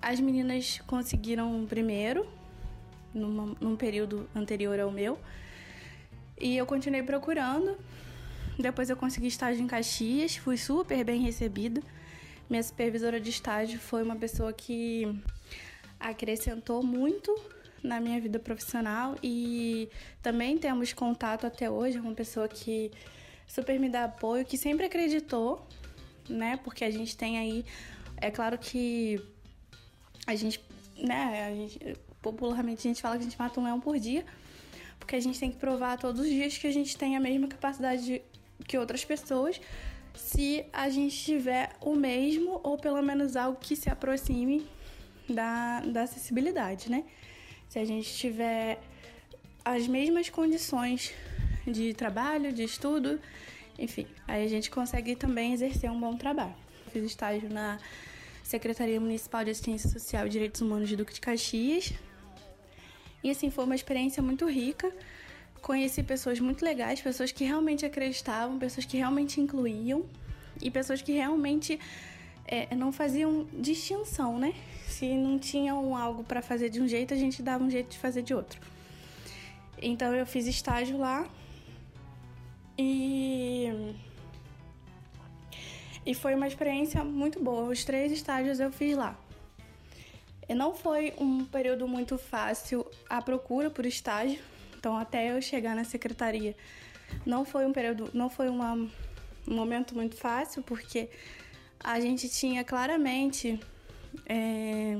As 0.00 0.20
meninas 0.20 0.80
conseguiram 0.86 1.66
primeiro, 1.66 2.26
numa, 3.12 3.56
num 3.60 3.76
período 3.76 4.28
anterior 4.34 4.78
ao 4.78 4.90
meu. 4.90 5.18
E 6.40 6.56
eu 6.56 6.66
continuei 6.66 7.02
procurando. 7.02 7.76
Depois 8.58 8.88
eu 8.88 8.96
consegui 8.96 9.26
estágio 9.26 9.62
em 9.62 9.66
Caxias, 9.66 10.36
fui 10.36 10.56
super 10.56 11.04
bem 11.04 11.20
recebida. 11.20 11.82
Minha 12.48 12.62
supervisora 12.62 13.20
de 13.20 13.30
estágio 13.30 13.78
foi 13.78 14.02
uma 14.02 14.16
pessoa 14.16 14.52
que 14.52 15.20
acrescentou 15.98 16.82
muito 16.82 17.34
na 17.86 18.00
minha 18.00 18.20
vida 18.20 18.38
profissional 18.38 19.16
e 19.22 19.88
também 20.22 20.58
temos 20.58 20.92
contato 20.92 21.46
até 21.46 21.70
hoje, 21.70 21.96
é 21.96 22.00
uma 22.00 22.14
pessoa 22.14 22.48
que 22.48 22.90
super 23.46 23.78
me 23.78 23.88
dá 23.88 24.04
apoio, 24.04 24.44
que 24.44 24.58
sempre 24.58 24.86
acreditou, 24.86 25.66
né? 26.28 26.58
Porque 26.64 26.84
a 26.84 26.90
gente 26.90 27.16
tem 27.16 27.38
aí, 27.38 27.64
é 28.16 28.30
claro 28.30 28.58
que 28.58 29.20
a 30.26 30.34
gente, 30.34 30.60
né, 30.98 31.46
a 31.46 31.54
gente, 31.54 31.96
popularmente 32.20 32.80
a 32.80 32.90
gente 32.90 33.00
fala 33.00 33.16
que 33.16 33.22
a 33.22 33.24
gente 33.24 33.38
mata 33.38 33.60
um 33.60 33.64
leão 33.64 33.80
por 33.80 33.98
dia, 33.98 34.24
porque 34.98 35.14
a 35.14 35.20
gente 35.20 35.38
tem 35.38 35.50
que 35.50 35.56
provar 35.56 35.96
todos 35.98 36.20
os 36.20 36.28
dias 36.28 36.58
que 36.58 36.66
a 36.66 36.72
gente 36.72 36.96
tem 36.96 37.16
a 37.16 37.20
mesma 37.20 37.46
capacidade 37.46 38.04
de, 38.04 38.22
que 38.66 38.76
outras 38.76 39.04
pessoas, 39.04 39.60
se 40.14 40.64
a 40.72 40.88
gente 40.88 41.16
tiver 41.16 41.76
o 41.80 41.94
mesmo 41.94 42.60
ou 42.64 42.76
pelo 42.76 43.00
menos 43.02 43.36
algo 43.36 43.58
que 43.60 43.76
se 43.76 43.88
aproxime 43.88 44.66
da, 45.28 45.80
da 45.80 46.02
acessibilidade, 46.02 46.90
né? 46.90 47.04
Se 47.68 47.78
a 47.78 47.84
gente 47.84 48.12
tiver 48.14 48.80
as 49.64 49.86
mesmas 49.86 50.28
condições 50.30 51.12
de 51.66 51.92
trabalho, 51.94 52.52
de 52.52 52.62
estudo, 52.62 53.20
enfim, 53.78 54.06
aí 54.26 54.44
a 54.44 54.48
gente 54.48 54.70
consegue 54.70 55.16
também 55.16 55.52
exercer 55.52 55.90
um 55.90 56.00
bom 56.00 56.16
trabalho. 56.16 56.54
Fiz 56.92 57.04
estágio 57.04 57.50
na 57.50 57.78
Secretaria 58.42 59.00
Municipal 59.00 59.44
de 59.44 59.50
Assistência 59.50 59.90
Social 59.90 60.26
e 60.26 60.30
Direitos 60.30 60.60
Humanos 60.60 60.88
de 60.88 60.96
Duque 60.96 61.12
de 61.12 61.20
Caxias. 61.20 61.92
E 63.22 63.30
assim, 63.30 63.50
foi 63.50 63.64
uma 63.64 63.74
experiência 63.74 64.22
muito 64.22 64.46
rica. 64.46 64.90
Conheci 65.60 66.02
pessoas 66.02 66.38
muito 66.38 66.64
legais, 66.64 67.00
pessoas 67.00 67.32
que 67.32 67.44
realmente 67.44 67.84
acreditavam, 67.84 68.56
pessoas 68.56 68.86
que 68.86 68.96
realmente 68.96 69.40
incluíam 69.40 70.06
e 70.62 70.70
pessoas 70.70 71.02
que 71.02 71.12
realmente 71.12 71.78
é, 72.46 72.74
não 72.74 72.92
faziam 72.92 73.46
distinção, 73.52 74.38
né? 74.38 74.54
Se 74.86 75.06
não 75.14 75.38
tinham 75.38 75.96
algo 75.96 76.22
para 76.24 76.40
fazer 76.40 76.70
de 76.70 76.80
um 76.80 76.88
jeito, 76.88 77.12
a 77.12 77.16
gente 77.16 77.42
dava 77.42 77.62
um 77.62 77.70
jeito 77.70 77.90
de 77.90 77.98
fazer 77.98 78.22
de 78.22 78.34
outro. 78.34 78.60
Então 79.80 80.14
eu 80.14 80.24
fiz 80.24 80.46
estágio 80.46 80.96
lá 80.96 81.28
e 82.78 83.94
e 86.04 86.14
foi 86.14 86.34
uma 86.34 86.46
experiência 86.46 87.02
muito 87.02 87.42
boa. 87.42 87.64
Os 87.64 87.84
três 87.84 88.12
estágios 88.12 88.60
eu 88.60 88.70
fiz 88.70 88.96
lá. 88.96 89.18
E 90.48 90.54
não 90.54 90.72
foi 90.72 91.12
um 91.18 91.44
período 91.44 91.88
muito 91.88 92.16
fácil 92.16 92.86
a 93.10 93.20
procura 93.20 93.68
por 93.68 93.84
estágio. 93.84 94.40
Então 94.78 94.96
até 94.96 95.32
eu 95.32 95.42
chegar 95.42 95.74
na 95.74 95.82
secretaria, 95.82 96.54
não 97.24 97.44
foi 97.44 97.66
um 97.66 97.72
período, 97.72 98.08
não 98.14 98.30
foi 98.30 98.48
uma, 98.48 98.74
um 98.74 99.54
momento 99.54 99.94
muito 99.96 100.14
fácil 100.14 100.62
porque 100.62 101.08
a 101.82 102.00
gente 102.00 102.28
tinha 102.28 102.64
claramente. 102.64 103.58
É, 104.26 104.98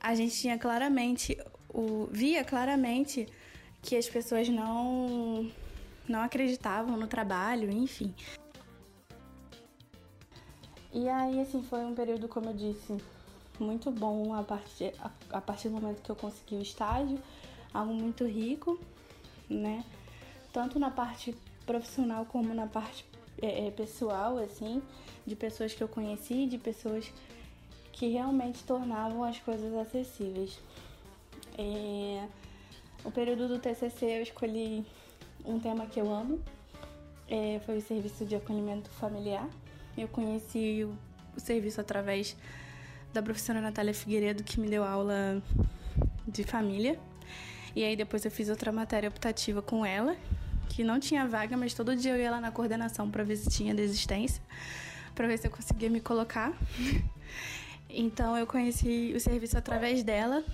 a 0.00 0.14
gente 0.14 0.34
tinha 0.34 0.58
claramente. 0.58 1.38
O, 1.68 2.08
via 2.10 2.42
claramente 2.44 3.28
que 3.82 3.94
as 3.94 4.08
pessoas 4.08 4.48
não, 4.48 5.50
não 6.08 6.20
acreditavam 6.22 6.96
no 6.96 7.06
trabalho, 7.06 7.70
enfim. 7.70 8.14
E 10.92 11.08
aí, 11.08 11.40
assim, 11.40 11.62
foi 11.62 11.84
um 11.84 11.94
período, 11.94 12.26
como 12.26 12.48
eu 12.48 12.54
disse, 12.54 12.96
muito 13.60 13.90
bom 13.90 14.32
a 14.34 14.42
partir, 14.42 14.94
a, 14.98 15.10
a 15.36 15.40
partir 15.40 15.68
do 15.68 15.74
momento 15.74 16.02
que 16.02 16.10
eu 16.10 16.16
consegui 16.16 16.56
o 16.56 16.62
estágio, 16.62 17.18
algo 17.72 17.92
muito 17.92 18.24
rico, 18.24 18.80
né? 19.48 19.84
Tanto 20.52 20.78
na 20.78 20.90
parte 20.90 21.36
profissional 21.66 22.24
como 22.24 22.54
na 22.54 22.66
parte 22.66 23.04
é, 23.40 23.66
é, 23.66 23.70
pessoal, 23.70 24.38
assim, 24.38 24.82
de 25.26 25.36
pessoas 25.36 25.74
que 25.74 25.82
eu 25.82 25.88
conheci, 25.88 26.46
de 26.46 26.58
pessoas 26.58 27.12
que 27.92 28.08
realmente 28.08 28.62
tornavam 28.64 29.24
as 29.24 29.38
coisas 29.38 29.74
acessíveis. 29.74 30.58
É, 31.56 32.26
o 33.04 33.10
período 33.10 33.48
do 33.48 33.58
TCC 33.58 34.06
eu 34.06 34.22
escolhi 34.22 34.84
um 35.44 35.58
tema 35.58 35.86
que 35.86 36.00
eu 36.00 36.12
amo, 36.12 36.40
é, 37.28 37.60
foi 37.64 37.78
o 37.78 37.82
serviço 37.82 38.24
de 38.24 38.34
acolhimento 38.34 38.90
familiar. 38.90 39.48
Eu 39.96 40.08
conheci 40.08 40.84
o, 40.84 40.96
o 41.36 41.40
serviço 41.40 41.80
através 41.80 42.36
da 43.12 43.22
professora 43.22 43.60
Natália 43.60 43.94
Figueiredo, 43.94 44.44
que 44.44 44.60
me 44.60 44.68
deu 44.68 44.84
aula 44.84 45.42
de 46.26 46.44
família. 46.44 46.98
E 47.74 47.84
aí 47.84 47.96
depois 47.96 48.24
eu 48.24 48.30
fiz 48.30 48.48
outra 48.48 48.72
matéria 48.72 49.08
optativa 49.08 49.62
com 49.62 49.84
ela, 49.84 50.16
que 50.68 50.84
não 50.84 51.00
tinha 51.00 51.26
vaga, 51.26 51.56
mas 51.56 51.74
todo 51.74 51.96
dia 51.96 52.12
eu 52.12 52.18
ia 52.18 52.30
lá 52.30 52.40
na 52.40 52.50
coordenação 52.50 53.10
para 53.10 53.24
ver 53.24 53.36
se 53.36 53.48
tinha 53.50 53.74
desistência, 53.74 54.42
para 55.14 55.26
ver 55.26 55.38
se 55.38 55.46
eu 55.46 55.50
conseguia 55.50 55.90
me 55.90 56.00
colocar. 56.00 56.52
Então 57.90 58.36
eu 58.36 58.46
conheci 58.46 59.12
o 59.16 59.20
serviço 59.20 59.56
através 59.56 60.02
dela 60.02 60.44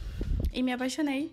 e 0.52 0.62
me 0.62 0.72
apaixonei. 0.72 1.32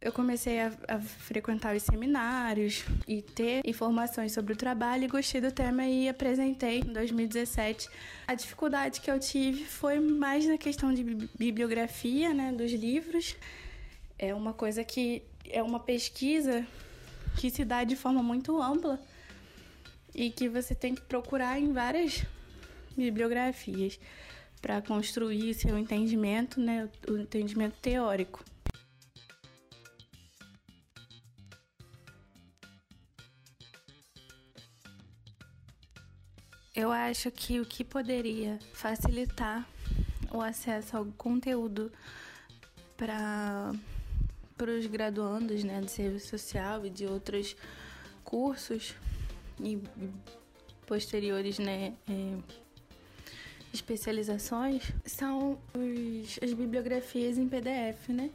Eu 0.00 0.10
comecei 0.10 0.60
a, 0.60 0.72
a, 0.88 0.98
frequentar 0.98 1.76
os 1.76 1.84
seminários 1.84 2.84
e 3.06 3.22
ter 3.22 3.62
informações 3.64 4.32
sobre 4.32 4.52
o 4.52 4.56
trabalho 4.56 5.04
e 5.04 5.06
gostei 5.06 5.40
do 5.40 5.52
tema 5.52 5.86
e 5.86 6.08
apresentei 6.08 6.80
em 6.80 6.92
2017. 6.92 7.88
A 8.26 8.34
dificuldade 8.34 9.00
que 9.00 9.08
eu 9.08 9.20
tive 9.20 9.64
foi 9.64 10.00
mais 10.00 10.44
na 10.44 10.58
questão 10.58 10.92
de 10.92 11.04
bibliografia, 11.38 12.34
né, 12.34 12.50
dos 12.50 12.72
livros. 12.72 13.36
É 14.18 14.34
uma 14.34 14.52
coisa 14.52 14.82
que 14.82 15.22
é 15.48 15.62
uma 15.62 15.78
pesquisa 15.78 16.66
que 17.36 17.50
se 17.50 17.64
dá 17.64 17.84
de 17.84 17.96
forma 17.96 18.22
muito 18.22 18.60
ampla 18.60 19.00
e 20.14 20.30
que 20.30 20.48
você 20.48 20.74
tem 20.74 20.94
que 20.94 21.02
procurar 21.02 21.58
em 21.58 21.72
várias 21.72 22.24
bibliografias 22.96 23.98
para 24.60 24.80
construir 24.80 25.54
seu 25.54 25.76
entendimento, 25.76 26.60
né, 26.60 26.88
o 27.08 27.16
entendimento 27.16 27.74
teórico. 27.80 28.44
Eu 36.74 36.90
acho 36.90 37.30
que 37.30 37.60
o 37.60 37.66
que 37.66 37.84
poderia 37.84 38.58
facilitar 38.72 39.68
o 40.30 40.40
acesso 40.40 40.96
ao 40.96 41.04
conteúdo 41.04 41.92
para 42.96 43.74
para 44.56 44.70
os 44.70 44.86
graduandos 44.86 45.64
né, 45.64 45.80
de 45.80 45.90
serviço 45.90 46.28
social 46.28 46.84
e 46.86 46.90
de 46.90 47.06
outros 47.06 47.56
cursos 48.24 48.94
e 49.60 49.78
posteriores 50.86 51.58
né, 51.58 51.94
é, 52.08 52.38
especializações 53.72 54.92
são 55.04 55.58
os, 55.74 56.38
as 56.42 56.52
bibliografias 56.52 57.38
em 57.38 57.48
PDF, 57.48 58.08
né? 58.08 58.30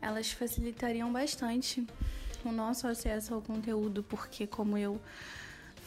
Elas 0.00 0.30
facilitariam 0.32 1.12
bastante 1.12 1.86
o 2.44 2.52
nosso 2.52 2.86
acesso 2.86 3.34
ao 3.34 3.40
conteúdo, 3.40 4.02
porque 4.02 4.46
como 4.46 4.76
eu 4.76 5.00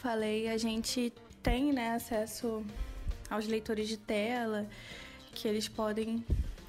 falei, 0.00 0.48
a 0.48 0.56
gente 0.56 1.12
tem 1.42 1.72
né, 1.72 1.92
acesso 1.92 2.64
aos 3.30 3.46
leitores 3.46 3.88
de 3.88 3.96
tela 3.96 4.66
que 5.32 5.46
eles 5.46 5.68
podem 5.68 6.24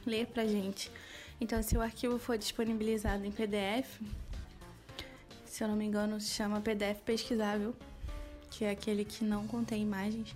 ler 0.06 0.28
pra 0.28 0.46
gente. 0.46 0.92
Então, 1.42 1.64
se 1.64 1.78
o 1.78 1.82
arquivo 1.82 2.20
for 2.20 2.38
disponibilizado 2.38 3.26
em 3.26 3.32
PDF, 3.32 4.02
se 5.46 5.64
eu 5.64 5.68
não 5.68 5.76
me 5.76 5.86
engano, 5.86 6.20
se 6.20 6.30
chama 6.30 6.60
PDF 6.60 7.02
pesquisável, 7.06 7.76
que 8.50 8.66
é 8.66 8.72
aquele 8.72 9.06
que 9.06 9.24
não 9.24 9.48
contém 9.48 9.82
imagens, 9.82 10.36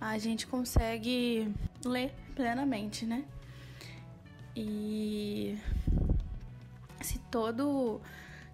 a 0.00 0.16
gente 0.18 0.46
consegue 0.46 1.52
ler 1.84 2.12
plenamente, 2.34 3.04
né? 3.04 3.24
E 4.54 5.58
se 7.02 7.18
todo 7.30 8.00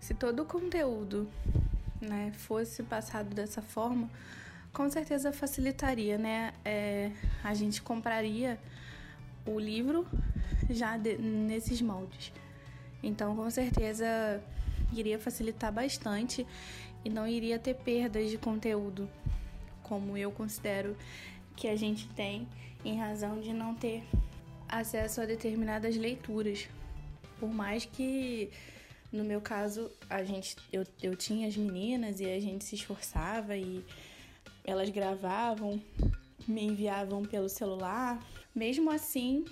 se 0.01 0.15
todo 0.15 0.43
o 0.43 0.45
conteúdo, 0.45 1.31
né, 2.01 2.33
fosse 2.35 2.83
passado 2.83 3.33
dessa 3.33 3.63
forma, 3.63 4.11
com 4.73 4.91
certeza 4.91 5.33
facilitaria, 5.33 6.19
né? 6.19 6.53
É, 6.65 7.13
a 7.45 7.55
gente 7.55 7.81
compraria 7.81 8.59
o 9.47 9.61
livro 9.61 10.07
já 10.71 10.97
de, 10.97 11.17
nesses 11.19 11.81
moldes. 11.81 12.33
Então, 13.03 13.35
com 13.35 13.51
certeza 13.51 14.43
iria 14.93 15.19
facilitar 15.19 15.73
bastante 15.73 16.47
e 17.05 17.11
não 17.11 17.27
iria 17.27 17.59
ter 17.59 17.75
perdas 17.75 18.31
de 18.31 18.39
conteúdo, 18.39 19.09
como 19.83 20.17
eu 20.17 20.31
considero 20.31 20.97
que 21.57 21.69
a 21.69 21.77
gente 21.77 22.09
tem 22.11 22.47
em 22.85 22.99
razão 22.99 23.41
de 23.41 23.53
não 23.53 23.75
ter 23.75 24.05
acesso 24.69 25.21
a 25.21 25.27
determinadas 25.27 25.97
leituras. 25.97 26.69
Por 27.39 27.53
mais 27.53 27.85
que 27.85 28.51
no 29.13 29.25
meu 29.25 29.41
caso 29.41 29.91
a 30.09 30.25
gente 30.25 30.57
eu, 30.73 30.85
eu 31.03 31.15
tinha 31.15 31.47
as 31.47 31.57
meninas 31.57 32.21
e 32.21 32.25
a 32.25 32.41
gente 32.41 32.65
se 32.65 32.77
esforçava 32.77 33.57
e 33.57 33.85
elas 34.65 34.89
gravavam, 34.91 35.81
me 36.47 36.63
enviavam 36.63 37.23
pelo 37.23 37.49
celular. 37.49 38.25
Mesmo 38.55 38.91
assim, 38.91 39.45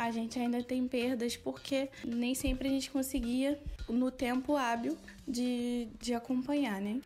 a 0.00 0.10
gente 0.10 0.38
ainda 0.38 0.62
tem 0.62 0.88
perdas 0.88 1.36
porque 1.36 1.90
nem 2.02 2.34
sempre 2.34 2.68
a 2.68 2.70
gente 2.70 2.90
conseguia 2.90 3.60
no 3.86 4.10
tempo 4.10 4.56
hábil 4.56 4.96
de, 5.28 5.88
de 6.00 6.14
acompanhar, 6.14 6.80
né? 6.80 7.02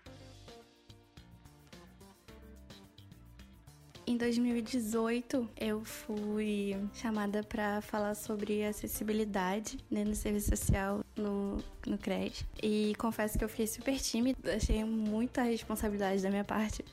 Em 4.07 4.17
2018, 4.17 5.49
eu 5.59 5.85
fui 5.85 6.77
chamada 6.95 7.43
para 7.43 7.81
falar 7.81 8.15
sobre 8.15 8.63
acessibilidade 8.65 9.79
né, 9.91 10.05
no 10.05 10.15
serviço 10.15 10.51
social 10.51 11.01
no, 11.17 11.57
no 11.87 11.99
CRES. 11.99 12.45
E 12.63 12.95
confesso 12.97 13.37
que 13.37 13.43
eu 13.43 13.49
fiquei 13.49 13.67
super 13.67 13.99
tímida, 13.99 14.55
achei 14.55 14.85
muita 14.85 15.43
responsabilidade 15.43 16.23
da 16.23 16.31
minha 16.31 16.45
parte, 16.45 16.85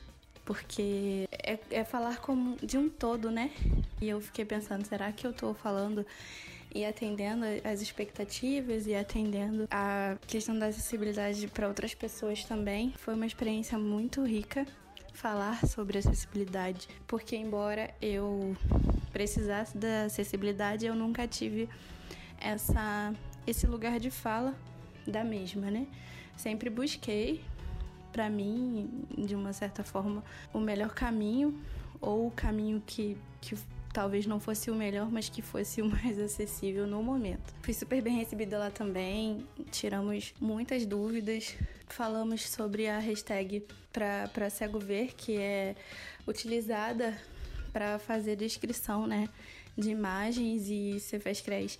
porque 0.44 1.28
é, 1.32 1.58
é 1.70 1.84
falar 1.84 2.20
como 2.20 2.56
de 2.56 2.76
um 2.76 2.88
todo, 2.88 3.30
né? 3.30 3.50
E 4.00 4.08
eu 4.08 4.20
fiquei 4.20 4.44
pensando, 4.44 4.84
será 4.84 5.12
que 5.12 5.26
eu 5.26 5.32
tô 5.32 5.54
falando 5.54 6.04
e 6.74 6.84
atendendo 6.84 7.44
as 7.64 7.82
expectativas 7.82 8.86
e 8.86 8.94
atendendo 8.94 9.68
a 9.70 10.16
questão 10.26 10.58
da 10.58 10.66
acessibilidade 10.66 11.46
para 11.48 11.68
outras 11.68 11.94
pessoas 11.94 12.44
também. 12.44 12.94
Foi 12.96 13.14
uma 13.14 13.26
experiência 13.26 13.78
muito 13.78 14.24
rica 14.24 14.66
falar 15.12 15.66
sobre 15.66 15.98
acessibilidade, 15.98 16.88
porque 17.06 17.36
embora 17.36 17.94
eu 18.00 18.56
precisasse 19.12 19.76
da 19.76 20.04
acessibilidade, 20.04 20.86
eu 20.86 20.94
nunca 20.94 21.28
tive 21.28 21.68
essa 22.40 23.12
esse 23.46 23.66
lugar 23.66 23.98
de 23.98 24.10
fala 24.10 24.54
da 25.06 25.22
mesma, 25.22 25.70
né? 25.70 25.86
Sempre 26.36 26.70
busquei 26.70 27.44
para 28.12 28.28
mim, 28.28 29.06
de 29.16 29.34
uma 29.34 29.52
certa 29.52 29.82
forma, 29.82 30.22
o 30.52 30.60
melhor 30.60 30.90
caminho 30.90 31.58
ou 32.00 32.26
o 32.26 32.30
caminho 32.30 32.82
que, 32.86 33.16
que 33.40 33.56
talvez 33.92 34.26
não 34.26 34.40
fosse 34.40 34.70
o 34.70 34.74
melhor, 34.74 35.10
mas 35.10 35.28
que 35.28 35.42
fosse 35.42 35.80
o 35.80 35.86
mais 35.90 36.18
acessível 36.18 36.86
no 36.86 37.02
momento. 37.02 37.54
Fui 37.62 37.74
super 37.74 38.02
bem 38.02 38.16
recebida 38.16 38.58
lá 38.58 38.70
também, 38.70 39.46
tiramos 39.70 40.34
muitas 40.40 40.84
dúvidas, 40.86 41.54
falamos 41.86 42.48
sobre 42.48 42.88
a 42.88 42.98
hashtag 42.98 43.64
para 43.92 44.50
cego 44.50 44.78
ver, 44.78 45.14
que 45.14 45.36
é 45.36 45.74
utilizada 46.26 47.16
para 47.72 47.98
fazer 47.98 48.36
descrição, 48.36 49.06
né, 49.06 49.28
de 49.76 49.90
imagens 49.90 50.68
e 50.68 51.00
Cefescres 51.00 51.78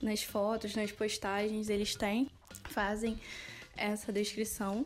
nas 0.00 0.22
fotos, 0.22 0.74
nas 0.74 0.90
postagens, 0.90 1.68
eles 1.68 1.94
têm, 1.94 2.28
fazem 2.64 3.18
essa 3.76 4.12
descrição 4.12 4.84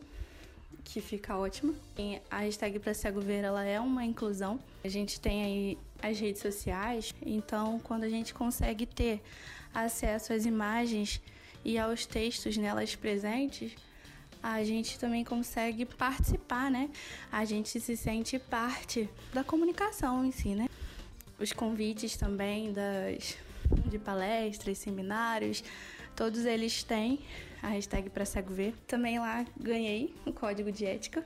que 0.87 1.01
fica 1.01 1.37
ótima. 1.37 1.73
E 1.97 2.19
a 2.31 2.39
hashtag 2.39 2.79
para 2.79 2.93
cego 2.93 3.19
ver 3.19 3.43
ela 3.43 3.63
é 3.63 3.79
uma 3.79 4.05
inclusão. 4.05 4.59
A 4.83 4.87
gente 4.87 5.19
tem 5.19 5.43
aí 5.43 5.77
as 6.01 6.19
redes 6.19 6.41
sociais, 6.41 7.13
então 7.25 7.79
quando 7.79 8.03
a 8.03 8.09
gente 8.09 8.33
consegue 8.33 8.85
ter 8.85 9.21
acesso 9.73 10.31
às 10.31 10.45
imagens 10.45 11.21
e 11.65 11.77
aos 11.77 12.05
textos 12.05 12.55
nelas 12.55 12.95
presentes, 12.95 13.73
a 14.41 14.63
gente 14.63 14.97
também 14.97 15.23
consegue 15.25 15.83
participar, 15.85 16.71
né? 16.71 16.89
A 17.31 17.43
gente 17.43 17.79
se 17.81 17.97
sente 17.97 18.39
parte 18.39 19.09
da 19.33 19.43
comunicação 19.43 20.23
em 20.23 20.31
si, 20.31 20.49
né? 20.49 20.69
Os 21.39 21.51
convites 21.51 22.15
também 22.15 22.71
das 22.71 23.37
de 23.89 23.99
palestras, 23.99 24.77
seminários, 24.77 25.61
todos 26.15 26.45
eles 26.45 26.83
têm 26.83 27.19
a 27.61 27.69
hashtag 27.69 28.09
para 28.09 28.25
cego 28.25 28.53
ver. 28.53 28.73
Também 28.87 29.19
lá 29.19 29.45
ganhei 29.59 30.13
o 30.25 30.31
código 30.31 30.71
de 30.71 30.85
ética 30.85 31.25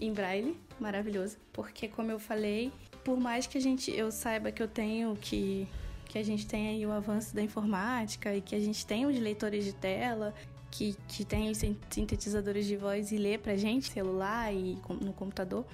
em 0.00 0.12
braille, 0.12 0.56
maravilhoso, 0.80 1.36
porque 1.52 1.88
como 1.88 2.10
eu 2.10 2.18
falei, 2.18 2.72
por 3.04 3.18
mais 3.18 3.46
que 3.46 3.58
a 3.58 3.60
gente 3.60 3.90
eu 3.90 4.10
saiba 4.10 4.50
que 4.50 4.62
eu 4.62 4.68
tenho 4.68 5.16
que 5.16 5.68
que 6.06 6.18
a 6.18 6.22
gente 6.22 6.46
tem 6.46 6.68
aí 6.68 6.84
o 6.84 6.92
avanço 6.92 7.34
da 7.34 7.42
informática 7.42 8.34
e 8.34 8.42
que 8.42 8.54
a 8.54 8.60
gente 8.60 8.84
tem 8.84 9.06
os 9.06 9.18
leitores 9.18 9.64
de 9.64 9.72
tela 9.72 10.34
que, 10.70 10.94
que 11.08 11.24
tem 11.24 11.50
os 11.50 11.58
sintetizadores 11.90 12.66
de 12.66 12.76
voz 12.76 13.12
e 13.12 13.16
lê 13.16 13.38
pra 13.38 13.56
gente, 13.56 13.90
celular 13.90 14.52
e 14.52 14.78
no 15.00 15.12
computador. 15.14 15.64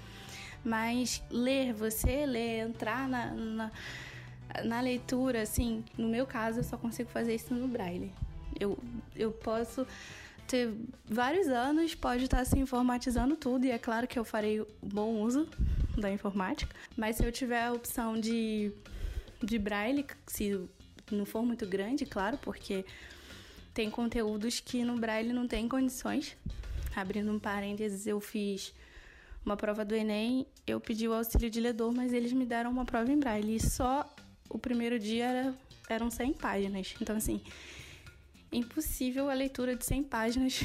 Mas 0.65 1.23
ler, 1.31 1.73
você 1.73 2.27
ler, 2.27 2.69
entrar 2.69 3.09
na, 3.09 3.33
na, 3.33 3.73
na 4.65 4.81
leitura, 4.81 5.43
assim, 5.43 5.85
no 5.97 6.09
meu 6.09 6.27
caso, 6.27 6.61
eu 6.61 6.65
só 6.65 6.77
consigo 6.77 7.11
fazer 7.11 7.35
isso 7.35 7.55
no 7.55 7.67
braille. 7.67 8.13
Eu, 8.59 8.79
eu 9.15 9.31
posso 9.31 9.87
ter 10.47 10.73
vários 11.05 11.47
anos, 11.49 11.95
pode 11.95 12.25
estar 12.25 12.45
se 12.45 12.59
informatizando 12.59 13.37
tudo, 13.37 13.67
e 13.67 13.71
é 13.71 13.79
claro 13.79 14.09
que 14.09 14.19
eu 14.19 14.25
farei 14.25 14.65
bom 14.83 15.21
uso 15.21 15.47
da 15.97 16.11
informática, 16.11 16.75
mas 16.97 17.17
se 17.17 17.25
eu 17.25 17.31
tiver 17.31 17.65
a 17.65 17.73
opção 17.73 18.19
de, 18.19 18.73
de 19.43 19.59
braille, 19.59 20.07
se 20.27 20.59
não 21.11 21.27
for 21.27 21.45
muito 21.45 21.67
grande, 21.67 22.07
claro, 22.07 22.39
porque 22.39 22.85
tem 23.75 23.91
conteúdos 23.91 24.59
que 24.59 24.83
no 24.85 24.97
braille 24.99 25.33
não 25.33 25.47
tem 25.47 25.69
condições. 25.69 26.37
Abrindo 26.97 27.31
um 27.31 27.39
parênteses, 27.39 28.07
eu 28.07 28.21
fiz 28.21 28.75
uma 29.45 29.57
prova 29.57 29.85
do 29.85 29.95
Enem, 29.95 30.47
eu 30.67 30.81
pedi 30.81 31.07
o 31.07 31.13
auxílio 31.13 31.49
de 31.49 31.61
ledor, 31.61 31.93
mas 31.93 32.13
eles 32.13 32.33
me 32.33 32.45
deram 32.45 32.71
uma 32.71 32.85
prova 32.85 33.13
em 33.13 33.19
braille. 33.19 33.57
E 33.57 33.61
só 33.61 34.09
o 34.49 34.59
primeiro 34.59 34.99
dia 34.99 35.27
era, 35.27 35.55
eram 35.89 36.11
100 36.11 36.33
páginas. 36.33 36.95
Então, 37.01 37.17
assim, 37.17 37.41
impossível 38.53 39.29
a 39.29 39.35
leitura 39.35 39.77
de 39.77 39.85
100 39.85 40.05
páginas 40.05 40.61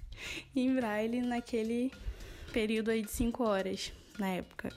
em 0.54 0.74
braille 0.74 1.20
naquele 1.20 1.92
período 2.52 2.90
aí 2.90 3.02
de 3.02 3.10
5 3.10 3.42
horas 3.42 3.92
na 4.18 4.28
época. 4.28 4.72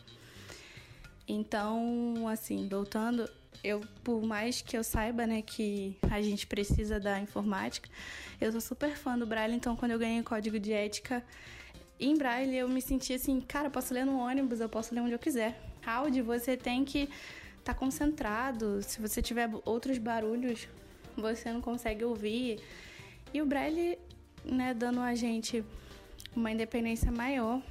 Então, 1.27 2.27
assim, 2.27 2.67
voltando, 2.67 3.29
eu 3.63 3.81
por 4.03 4.23
mais 4.23 4.61
que 4.61 4.77
eu 4.77 4.83
saiba, 4.83 5.27
né, 5.27 5.41
que 5.41 5.97
a 6.09 6.21
gente 6.21 6.47
precisa 6.47 6.99
da 6.99 7.19
informática, 7.19 7.89
eu 8.39 8.51
sou 8.51 8.61
super 8.61 8.95
fã 8.95 9.17
do 9.17 9.25
Braille, 9.25 9.55
então 9.55 9.75
quando 9.75 9.91
eu 9.91 9.99
ganhei 9.99 10.23
código 10.23 10.59
de 10.59 10.71
ética 10.71 11.23
em 11.99 12.15
Braille, 12.15 12.55
eu 12.55 12.69
me 12.69 12.81
senti 12.81 13.13
assim, 13.13 13.41
cara, 13.41 13.69
posso 13.69 13.93
ler 13.93 14.05
no 14.05 14.19
ônibus, 14.19 14.59
eu 14.59 14.69
posso 14.69 14.93
ler 14.93 15.01
onde 15.01 15.13
eu 15.13 15.19
quiser. 15.19 15.59
Áudio, 15.85 16.23
você 16.23 16.55
tem 16.55 16.85
que 16.85 17.03
estar 17.59 17.73
tá 17.73 17.73
concentrado. 17.73 18.81
Se 18.83 19.01
você 19.01 19.21
tiver 19.21 19.49
outros 19.65 19.97
barulhos, 19.97 20.67
você 21.21 21.51
não 21.51 21.61
consegue 21.61 22.03
ouvir. 22.03 22.59
E 23.33 23.41
o 23.41 23.45
Braille, 23.45 23.97
né, 24.43 24.73
dando 24.73 24.99
a 25.01 25.13
gente 25.15 25.63
uma 26.35 26.51
independência 26.51 27.11
maior, 27.11 27.61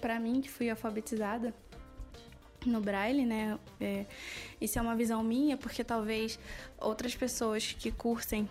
para 0.00 0.18
mim, 0.18 0.40
que 0.40 0.50
fui 0.50 0.68
alfabetizada 0.70 1.54
no 2.64 2.80
Braille, 2.80 3.24
né? 3.24 3.58
É, 3.80 4.06
isso 4.60 4.78
é 4.78 4.82
uma 4.82 4.96
visão 4.96 5.22
minha, 5.22 5.56
porque 5.56 5.84
talvez 5.84 6.38
outras 6.78 7.14
pessoas 7.14 7.72
que 7.72 7.90
cursem 7.90 8.48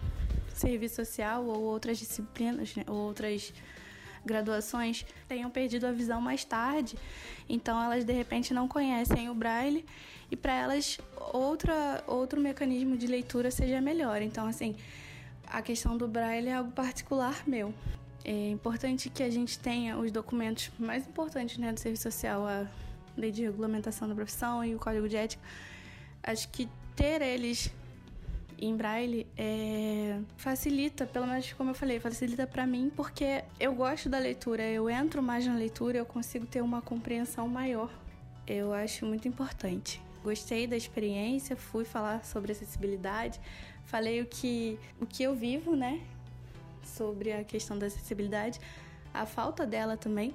serviço 0.53 0.95
social 0.95 1.45
ou 1.45 1.63
outras 1.63 1.97
disciplinas, 1.97 2.75
né, 2.75 2.83
ou 2.87 2.95
outras 2.95 3.53
graduações 4.25 5.05
tenham 5.27 5.49
perdido 5.49 5.85
a 5.85 5.91
visão 5.91 6.19
mais 6.19 6.43
tarde, 6.43 6.97
então 7.47 7.81
elas 7.81 8.03
de 8.03 8.13
repente 8.13 8.53
não 8.53 8.67
conhecem 8.67 9.29
o 9.29 9.33
braille 9.33 9.85
e 10.31 10.35
para 10.35 10.53
elas 10.53 10.99
outra, 11.33 12.03
outro 12.07 12.41
mecanismo 12.41 12.97
de 12.97 13.07
leitura 13.07 13.51
seja 13.51 13.79
melhor. 13.79 14.21
Então, 14.21 14.47
assim, 14.47 14.75
a 15.47 15.61
questão 15.61 15.97
do 15.97 16.07
braille 16.07 16.49
é 16.49 16.55
algo 16.55 16.71
particular 16.71 17.43
meu. 17.45 17.73
É 18.23 18.49
importante 18.49 19.09
que 19.09 19.21
a 19.21 19.29
gente 19.29 19.59
tenha 19.59 19.97
os 19.97 20.11
documentos 20.11 20.71
mais 20.79 21.07
importantes 21.07 21.57
né, 21.59 21.71
do 21.71 21.79
serviço 21.79 22.03
social, 22.03 22.47
a 22.47 22.65
lei 23.15 23.31
de 23.31 23.43
regulamentação 23.43 24.07
da 24.09 24.15
profissão 24.15 24.65
e 24.65 24.73
o 24.73 24.79
código 24.79 25.07
de 25.07 25.15
ética. 25.15 25.43
Acho 26.23 26.49
que 26.49 26.67
ter 26.95 27.21
eles 27.21 27.71
em 28.59 28.75
braille 28.75 29.27
é, 29.37 30.19
facilita, 30.37 31.05
pelo 31.05 31.27
menos 31.27 31.51
como 31.53 31.71
eu 31.71 31.75
falei, 31.75 31.99
facilita 31.99 32.47
para 32.47 32.65
mim 32.65 32.91
porque 32.95 33.43
eu 33.59 33.73
gosto 33.73 34.09
da 34.09 34.17
leitura, 34.17 34.63
eu 34.63 34.89
entro 34.89 35.21
mais 35.21 35.45
na 35.45 35.55
leitura, 35.55 35.97
eu 35.97 36.05
consigo 36.05 36.45
ter 36.45 36.61
uma 36.61 36.81
compreensão 36.81 37.47
maior. 37.47 37.89
Eu 38.47 38.73
acho 38.73 39.05
muito 39.05 39.27
importante. 39.27 40.01
Gostei 40.23 40.67
da 40.67 40.75
experiência, 40.75 41.55
fui 41.55 41.85
falar 41.85 42.23
sobre 42.23 42.51
acessibilidade, 42.51 43.39
falei 43.85 44.21
o 44.21 44.25
que, 44.25 44.79
o 44.99 45.05
que 45.05 45.23
eu 45.23 45.35
vivo, 45.35 45.75
né? 45.75 46.01
Sobre 46.83 47.31
a 47.31 47.43
questão 47.43 47.77
da 47.77 47.87
acessibilidade, 47.87 48.59
a 49.13 49.25
falta 49.25 49.65
dela 49.65 49.97
também. 49.97 50.33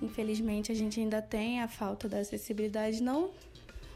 Infelizmente, 0.00 0.70
a 0.70 0.74
gente 0.74 1.00
ainda 1.00 1.22
tem 1.22 1.60
a 1.62 1.68
falta 1.68 2.08
da 2.08 2.18
acessibilidade, 2.18 3.02
não 3.02 3.30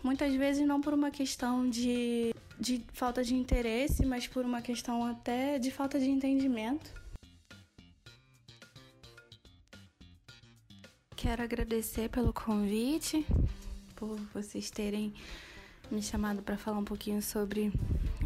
muitas 0.03 0.35
vezes 0.35 0.67
não 0.67 0.81
por 0.81 0.95
uma 0.95 1.11
questão 1.11 1.69
de, 1.69 2.35
de 2.61 2.85
falta 2.93 3.25
de 3.25 3.35
interesse, 3.35 4.05
mas 4.05 4.27
por 4.29 4.45
uma 4.45 4.61
questão 4.61 5.03
até 5.05 5.59
de 5.59 5.71
falta 5.71 5.99
de 5.99 6.11
entendimento. 6.11 6.93
Quero 11.17 11.43
agradecer 11.43 12.11
pelo 12.11 12.33
convite, 12.33 13.27
por 13.97 14.17
vocês 14.35 14.71
terem 14.71 15.15
me 15.91 16.03
chamado 16.03 16.43
para 16.43 16.59
falar 16.59 16.79
um 16.79 16.85
pouquinho 16.85 17.23
sobre 17.23 17.73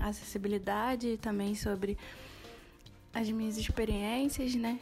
acessibilidade 0.01 1.09
e 1.09 1.16
também 1.16 1.55
sobre 1.55 1.97
as 3.12 3.31
minhas 3.31 3.57
experiências, 3.57 4.55
né? 4.57 4.81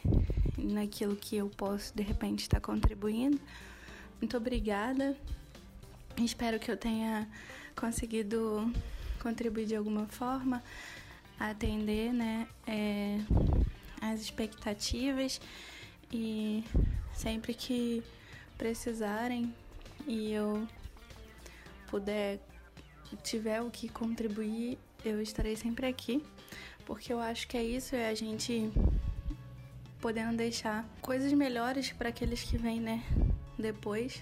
Naquilo 0.57 1.15
que 1.15 1.35
eu 1.35 1.49
posso 1.49 1.95
de 1.95 2.01
repente 2.01 2.41
estar 2.41 2.59
contribuindo. 2.59 3.39
Muito 4.19 4.35
obrigada. 4.35 5.15
Espero 6.17 6.59
que 6.59 6.69
eu 6.69 6.77
tenha 6.77 7.29
conseguido 7.75 8.71
contribuir 9.23 9.65
de 9.65 9.75
alguma 9.75 10.05
forma, 10.07 10.61
atender, 11.39 12.11
né, 12.11 12.45
é, 12.67 13.17
as 14.01 14.19
expectativas 14.19 15.39
e 16.11 16.63
sempre 17.13 17.53
que 17.53 18.03
precisarem 18.57 19.53
e 20.05 20.31
eu 20.33 20.67
puder 21.87 22.39
tiver 23.23 23.61
o 23.61 23.71
que 23.71 23.87
contribuir, 23.87 24.77
eu 25.05 25.21
estarei 25.21 25.55
sempre 25.55 25.87
aqui, 25.87 26.21
porque 26.85 27.13
eu 27.13 27.19
acho 27.19 27.47
que 27.47 27.55
é 27.55 27.63
isso, 27.63 27.95
é 27.95 28.09
a 28.09 28.15
gente 28.15 28.71
podendo 30.01 30.35
deixar 30.35 30.85
coisas 31.01 31.31
melhores 31.31 31.93
para 31.93 32.09
aqueles 32.09 32.43
que 32.43 32.57
vêm, 32.57 32.81
né, 32.81 33.01
depois. 33.57 34.21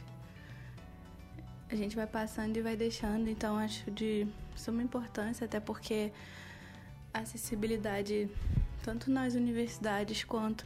A 1.72 1.76
gente 1.76 1.96
vai 1.96 2.06
passando 2.06 2.58
e 2.58 2.62
vai 2.62 2.76
deixando, 2.76 3.30
então 3.30 3.58
acho 3.58 3.90
de 3.92 4.28
suma 4.58 4.84
importância, 4.84 5.46
até 5.46 5.58
porque 5.58 6.12
a 7.14 7.20
acessibilidade, 7.20 8.30
tanto 8.84 9.10
nas 9.10 9.36
universidades 9.36 10.26
quanto 10.26 10.66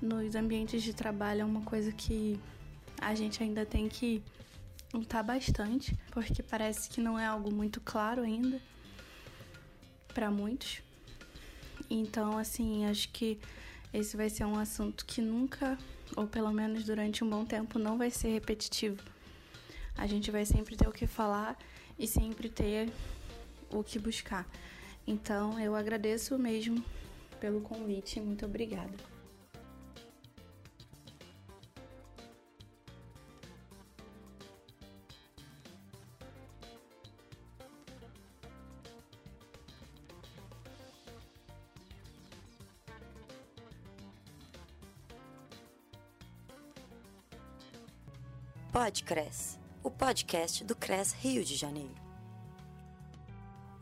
nos 0.00 0.34
ambientes 0.34 0.82
de 0.82 0.94
trabalho, 0.94 1.42
é 1.42 1.44
uma 1.44 1.60
coisa 1.60 1.92
que 1.92 2.40
a 2.98 3.14
gente 3.14 3.42
ainda 3.42 3.66
tem 3.66 3.90
que 3.90 4.22
lutar 4.94 5.22
bastante, 5.22 5.94
porque 6.12 6.42
parece 6.42 6.88
que 6.88 6.98
não 6.98 7.18
é 7.18 7.26
algo 7.26 7.52
muito 7.52 7.78
claro 7.82 8.22
ainda 8.22 8.58
para 10.14 10.30
muitos. 10.30 10.80
Então, 11.90 12.38
assim, 12.38 12.86
acho 12.86 13.10
que 13.10 13.38
esse 13.92 14.16
vai 14.16 14.30
ser 14.30 14.46
um 14.46 14.58
assunto 14.58 15.04
que 15.04 15.20
nunca, 15.20 15.76
ou 16.16 16.26
pelo 16.26 16.50
menos 16.52 16.84
durante 16.84 17.22
um 17.22 17.28
bom 17.28 17.44
tempo, 17.44 17.78
não 17.78 17.98
vai 17.98 18.10
ser 18.10 18.28
repetitivo. 18.28 19.17
A 19.98 20.06
gente 20.06 20.30
vai 20.30 20.46
sempre 20.46 20.76
ter 20.76 20.88
o 20.88 20.92
que 20.92 21.08
falar 21.08 21.58
e 21.98 22.06
sempre 22.06 22.48
ter 22.48 22.88
o 23.68 23.82
que 23.82 23.98
buscar. 23.98 24.46
Então, 25.04 25.58
eu 25.58 25.74
agradeço 25.74 26.38
mesmo 26.38 26.82
pelo 27.40 27.60
convite. 27.60 28.20
Muito 28.20 28.46
obrigada. 28.46 28.94
Podcres, 48.72 49.57
o 49.82 49.90
podcast 49.90 50.64
do 50.64 50.74
CRES 50.74 51.12
Rio 51.12 51.44
de 51.44 51.54
Janeiro. 51.54 51.94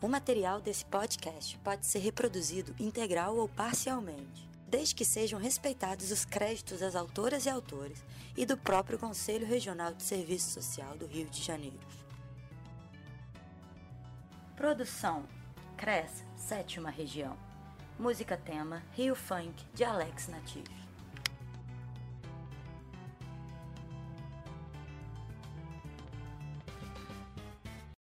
O 0.01 0.09
material 0.09 0.61
desse 0.61 0.85
podcast 0.85 1.59
pode 1.59 1.87
ser 1.87 2.01
reproduzido 2.01 2.75
integral 2.79 3.37
ou 3.37 3.49
parcialmente, 3.49 4.49
desde 4.69 4.95
que 4.95 5.05
sejam 5.05 5.41
respeitados 5.41 6.11
os 6.11 6.25
créditos 6.25 6.81
das 6.81 6.95
autoras 6.95 7.47
e 7.47 7.49
autores 7.49 8.05
e 8.37 8.45
do 8.45 8.57
próprio 8.57 8.99
Conselho 8.99 9.47
Regional 9.47 9.95
de 9.95 10.03
Serviço 10.03 10.51
Social 10.51 10.97
do 10.99 11.07
Rio 11.07 11.29
de 11.31 11.43
Janeiro. 11.43 11.81
Produção: 14.55 15.25
CRES, 15.77 16.25
sétima 16.37 16.91
região. 16.91 17.37
Música 17.99 18.37
tema: 18.37 18.83
Rio 18.93 19.15
Funk, 19.15 19.65
de 19.75 19.83
Alex 19.83 20.29
Natif. 20.29 20.86